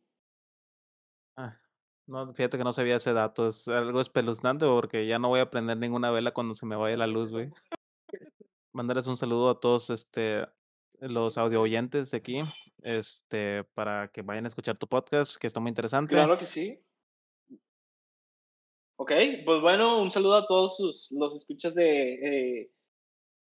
[2.08, 5.50] No, fíjate que no sabía ese dato, es algo espeluznante porque ya no voy a
[5.50, 7.50] prender ninguna vela cuando se me vaya la luz, güey.
[8.74, 10.46] Mandarles un saludo a todos, este,
[11.00, 12.42] los audio oyentes de aquí,
[12.84, 16.14] este, para que vayan a escuchar tu podcast, que está muy interesante.
[16.14, 16.80] Claro que sí.
[18.98, 19.12] Ok,
[19.44, 22.72] pues bueno, un saludo a todos sus, los escuchas de, eh,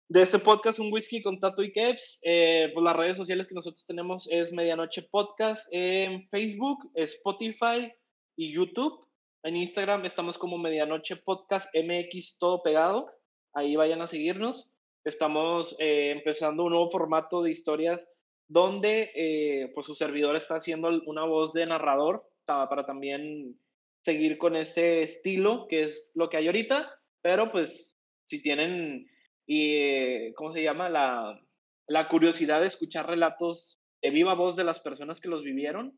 [0.08, 2.22] de este podcast, Un Whisky con Tato y Keps.
[2.24, 7.92] Eh, pues las redes sociales que nosotros tenemos es Medianoche Podcast en Facebook, Spotify
[8.36, 9.08] y YouTube.
[9.44, 13.12] En Instagram estamos como Medianoche Podcast MX, todo pegado.
[13.54, 14.72] Ahí vayan a seguirnos.
[15.04, 18.10] Estamos eh, empezando un nuevo formato de historias
[18.48, 23.58] donde eh, pues su servidor está haciendo una voz de narrador para también
[24.04, 29.10] seguir con este estilo que es lo que hay ahorita, pero pues si tienen,
[29.48, 30.90] eh, ¿cómo se llama?
[30.90, 31.42] La,
[31.88, 35.98] la curiosidad de escuchar relatos de viva voz de las personas que los vivieron,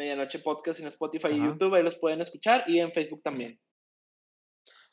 [0.00, 3.60] Medianoche Podcast en Spotify y YouTube, ahí los pueden escuchar y en Facebook también.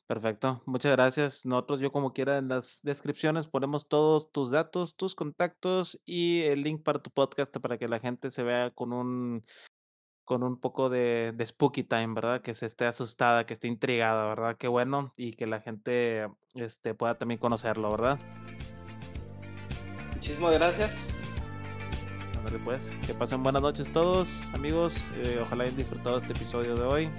[0.06, 1.46] Perfecto, muchas gracias.
[1.46, 6.62] Nosotros, yo como quiera, en las descripciones ponemos todos tus datos, tus contactos y el
[6.62, 9.46] link para tu podcast para que la gente se vea con un
[10.26, 12.42] con un poco de, de, spooky time, ¿verdad?
[12.42, 14.58] Que se esté asustada, que esté intrigada, ¿verdad?
[14.58, 18.20] Qué bueno y que la gente este, pueda también conocerlo, ¿verdad?
[20.16, 21.27] Muchísimas gracias.
[22.64, 24.96] Pues, que pasen buenas noches todos, amigos.
[25.18, 27.10] Eh, ojalá hayan disfrutado este episodio de hoy.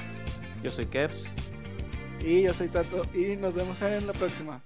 [0.62, 1.28] Yo soy Kevs.
[2.24, 4.62] Y yo soy Tato y nos vemos en la próxima.